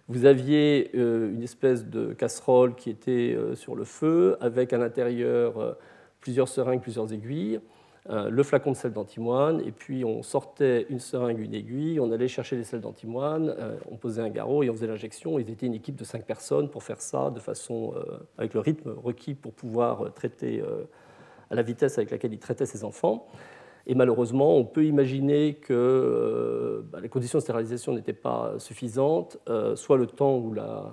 [0.07, 5.77] Vous aviez une espèce de casserole qui était sur le feu, avec à l'intérieur
[6.19, 7.59] plusieurs seringues, plusieurs aiguilles.
[8.11, 12.11] Euh, le flacon de sel d'antimoine, et puis on sortait une seringue, une aiguille, on
[12.11, 15.39] allait chercher les sels d'antimoine, euh, on posait un garrot et on faisait l'injection.
[15.39, 18.59] Ils étaient une équipe de cinq personnes pour faire ça de façon, euh, avec le
[18.59, 20.63] rythme requis pour pouvoir traiter
[21.49, 23.25] à la vitesse avec laquelle ils traitaient ces enfants.
[23.87, 29.39] Et malheureusement, on peut imaginer que bah, les conditions de stérilisation n'étaient pas suffisantes,
[29.75, 30.91] soit le temps où la,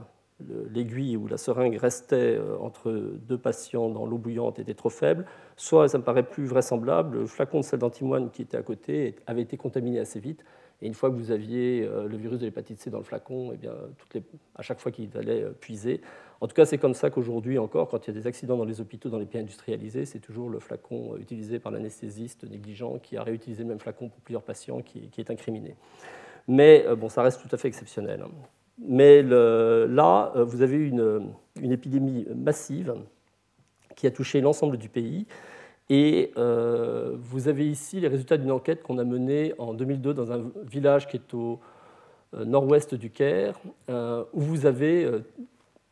[0.71, 5.25] l'aiguille ou la seringue restait euh, entre deux patients dans l'eau bouillante était trop faible,
[5.57, 9.17] soit, ça me paraît plus vraisemblable, le flacon de sel d'antimoine qui était à côté
[9.27, 10.45] avait été contaminé assez vite.
[10.81, 13.53] Et une fois que vous aviez euh, le virus de l'hépatite C dans le flacon,
[13.55, 13.73] eh bien,
[14.57, 16.01] à chaque fois qu'il allait euh, puiser.
[16.41, 18.65] En tout cas, c'est comme ça qu'aujourd'hui encore, quand il y a des accidents dans
[18.65, 23.17] les hôpitaux, dans les pays industrialisés, c'est toujours le flacon utilisé par l'anesthésiste négligent qui
[23.17, 25.77] a réutilisé le même flacon pour plusieurs patients qui, qui est incriminé.
[26.49, 28.25] Mais bon, ça reste tout à fait exceptionnel.
[28.79, 32.95] Mais là, euh, vous avez une, une, épidémie massive
[33.97, 35.27] qui a touché l'ensemble du pays.
[35.91, 40.33] Et euh, vous avez ici les résultats d'une enquête qu'on a menée en 2002 dans
[40.33, 41.61] un village qui est au
[42.35, 45.11] euh, nord-ouest du Caire, où vous avez,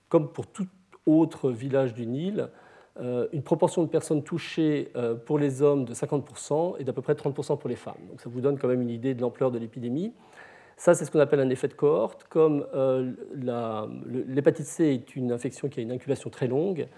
[0.08, 0.66] comme pour tout
[1.06, 2.48] autre village du Nil,
[2.98, 4.92] une proportion de personnes touchées
[5.26, 7.94] pour les hommes de 50% et d'à peu près 30% pour les femmes.
[8.08, 10.12] Donc ça vous donne quand même une idée de l'ampleur de l'épidémie.
[10.80, 12.24] Ça, c'est ce qu'on appelle un effet de cohorte.
[12.30, 13.12] Comme euh,
[14.26, 16.88] l'hépatite C est une infection qui a une incubation très longue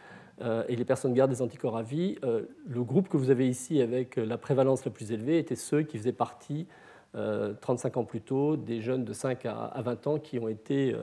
[0.41, 3.49] euh, et les personnes gardent des anticorps à vie, euh, le groupe que vous avez
[3.49, 6.69] ici avec la prévalence la plus élevée était ceux qui faisaient partie
[7.13, 10.97] 35 ans plus tôt des jeunes de 5 à 20 ans qui ont été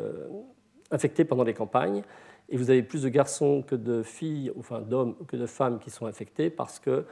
[0.89, 2.01] infectés pendant les campagnes.
[2.47, 5.91] Et vous avez plus de garçons que de filles, enfin d'hommes que de femmes qui
[5.91, 7.05] sont infectés parce que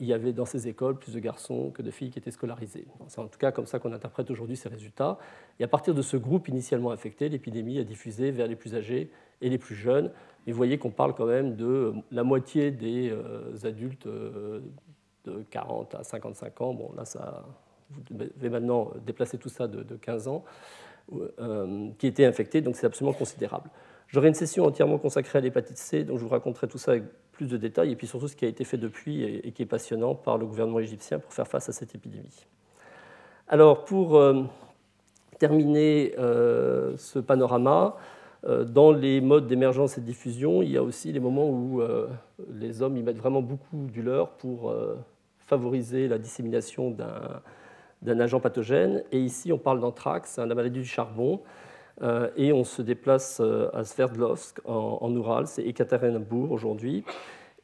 [0.00, 2.86] il y avait dans ces écoles plus de garçons que de filles qui étaient scolarisés.
[3.08, 5.18] C'est en tout cas comme ça qu'on interprète aujourd'hui ces résultats.
[5.60, 9.10] Et à partir de ce groupe initialement infecté, l'épidémie a diffusé vers les plus âgés
[9.40, 10.10] et les plus jeunes.
[10.46, 14.60] Et vous voyez qu'on parle quand même de la moitié des euh, adultes euh,
[15.24, 16.74] de 40 à 55 ans.
[16.74, 17.44] Bon, là, ça,
[17.90, 20.44] vous devez maintenant déplacer tout ça de, 15 ans,
[21.98, 23.70] qui étaient infectés, donc c'est absolument considérable.
[24.08, 27.04] J'aurai une session entièrement consacrée à l'hépatite C, donc je vous raconterai tout ça avec
[27.32, 29.66] plus de détails, et puis surtout ce qui a été fait depuis et, qui est
[29.66, 32.46] passionnant par le gouvernement égyptien pour faire face à cette épidémie.
[33.48, 34.42] Alors, pour euh,
[35.38, 37.96] terminer euh, ce panorama,
[38.44, 41.82] euh, dans les modes d'émergence et de diffusion, il y a aussi les moments où
[42.54, 44.74] les hommes y mettent vraiment beaucoup du leur pour
[45.38, 46.96] favoriser la dissémination
[48.02, 49.02] d'un agent pathogène.
[49.12, 51.40] Et ici, on parle d'anthrax, la maladie du charbon.
[52.36, 53.40] Et on se déplace
[53.72, 57.04] à Sverdlovsk, en, en c'est Ekaterinbourg aujourd'hui.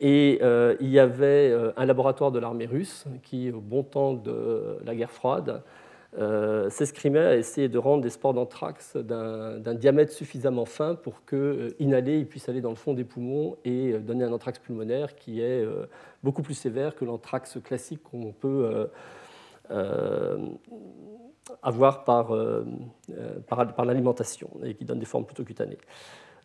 [0.00, 0.40] Et
[0.80, 5.10] il y avait un laboratoire de l'armée russe qui, au bon temps de la guerre
[5.10, 5.62] froide,
[6.18, 11.36] euh, s'escrimait à essayer de rendre des spores d'anthrax d'un diamètre suffisamment fin pour que
[11.36, 14.58] euh, inhaler, il puisse aller dans le fond des poumons et euh, donner un anthrax
[14.58, 15.66] pulmonaire qui est
[16.22, 18.90] beaucoup plus sévère que l'anthrax classique qu'on peut
[21.62, 22.34] avoir par,
[23.48, 25.78] par, l'alimentation et qui donne des formes plutôt cutanées.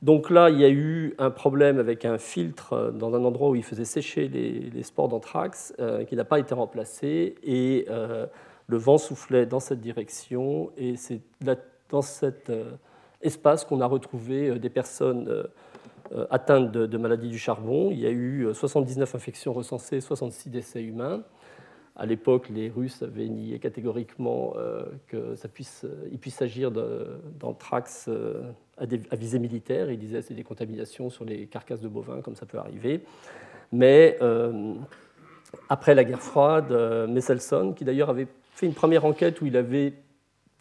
[0.02, 3.56] Donc là, il y a eu un problème avec un filtre dans un endroit où
[3.56, 5.74] il faisait sécher les, spores d'anthrax
[6.08, 7.86] qui n'a pas été remplacé et
[8.68, 11.22] le vent soufflait dans cette direction et c'est
[11.90, 12.72] dans cet euh,
[13.22, 17.90] espace qu'on a retrouvé euh, des personnes euh, atteintes de, de maladies du charbon.
[17.92, 21.24] Il y a eu 79 infections recensées, 66 décès humains.
[22.00, 24.54] À l'époque, les Russes avaient nié catégoriquement
[25.08, 28.08] que ça puisse, il puisse s'agir d'anthrax
[28.78, 29.92] à, à, visée militaire.
[29.92, 33.02] Ils disaient c'est des contaminations sur les carcasses de bovins, comme ça peut arriver.
[33.72, 34.20] Mais
[35.70, 36.72] après la guerre froide,
[37.10, 38.28] Messelson, qui d'ailleurs avait
[38.58, 39.94] fait une première enquête où il avait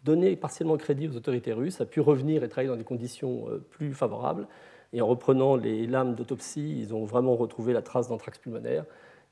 [0.03, 3.57] donné partiellement crédit aux autorités russes, a pu revenir et travailler dans des conditions euh,
[3.57, 4.47] plus favorables.
[4.93, 8.85] Et en reprenant les lames d'autopsie, ils ont vraiment retrouvé la trace d'anthrax pulmonaire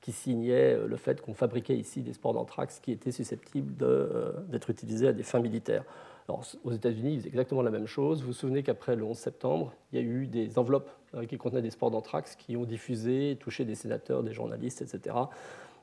[0.06, 4.34] qui signait euh, le fait qu'on fabriquait ici des spores d'anthrax qui étaient susceptibles euh,
[4.50, 5.84] d'être utilisés à des fins militaires.
[6.30, 8.22] Alors, aux États-Unis, ils faisaient exactement la même chose.
[8.22, 10.92] Vous vous souvenez qu'après le 11 septembre, il y a eu des enveloppes
[11.28, 15.16] qui contenaient des spores d'anthrax qui ont diffusé, touché des sénateurs, des journalistes, etc.